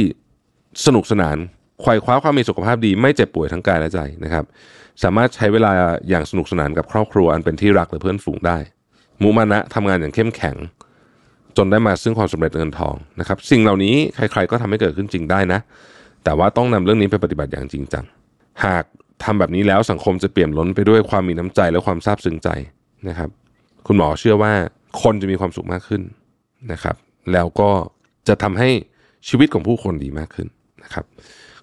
[0.85, 1.37] สนุกสนาน
[1.81, 4.45] ไขว่คว้าความมีสุขภาพดีไม่เจ็บป่วยทั้งกายและใจนะครับ
[5.03, 5.71] สามารถใช้เวลา
[6.09, 8.57] อย่างสนุกสนานกับครอบครัวอันเป็นที่รักหรือเพื่อนฝูงได้
[9.21, 10.55] มุมานะทำงานอย่างเข้มแข็ง
[11.57, 15.59] จนได้มาซึ่งความสำเร็จเงินทองนะครับ สิ่งเหล่านี้ใครๆก็ทำให้เกิดขึ้นจริงได้นะ
[16.23, 18.05] แต่ว่าต้องนำเรื่องนี้ไปปฏิบัติอย่างจริงจัง
[18.65, 18.83] หาก
[19.23, 22.49] ทำแบบนี้แล้วสังคมจะเปี่ยมล้นไปด้วยความมีน้ำใจและความซาบซึ้งใจ
[23.07, 23.29] นะครับ
[23.87, 24.53] คุณหมอเชื่อว่า
[25.01, 26.01] คนจะมีความสุขมากขึ้น
[26.71, 26.95] นะครับ
[27.33, 27.69] แล้วก็
[28.27, 28.69] จะทำให้
[29.27, 30.47] ชีวิตของผู้คนดีมากขึ้น
[30.83, 31.05] นะครับ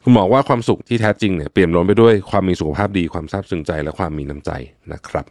[0.02, 4.50] คุณหมอว่าความสุขที่แท้จริงเนี่ยเปี่ยมล้นไปด้วยความมีสุขภาพดีความซาบซึ้งใจและความมีน้ำใจ
[4.92, 5.26] นะครับ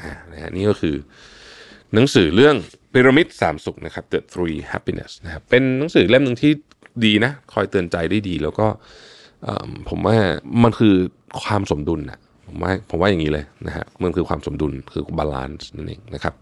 [0.00, 0.12] อ่า
[0.56, 0.96] นี่ก็คือ
[1.94, 2.56] หนังสือเรื่อง
[2.94, 6.52] พีระมิดสามสุขนะครับ The Three Happiness นะครับเป็นหนังสือเล่มหนึ่งที่
[7.04, 8.66] ดีนะ คอยเตือนใจได้ดี แล้วก็
[9.88, 10.16] ผมว่า
[10.62, 10.94] มันคือ
[11.42, 12.18] ความสมดุลนะ
[12.48, 16.34] ผมว่าผมว่าอย่างนี้เลยนะฮะมันคือความสมดุลคือ balance นั่นเองนะครับ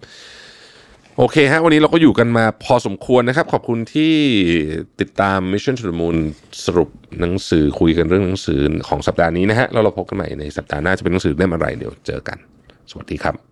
[1.16, 4.14] โอเคฮะ วันนี้เราก็อยู่กันมาพอสมควรนะครับ ขอบคุณที่
[5.00, 6.16] ติดตาม Mission to the Moon
[6.64, 6.88] สรุป
[7.20, 12.38] หนังสือคุยกันเรื่องหนังสือของสัปดาห์นี้นะฮะ แล้วเราพบกันใหม่ในสัปดาห์หน้าจะเป็นหนังสือเล่มอะไรเดี๋ยวเจอกัน
[12.90, 13.51] สวัสดีครับ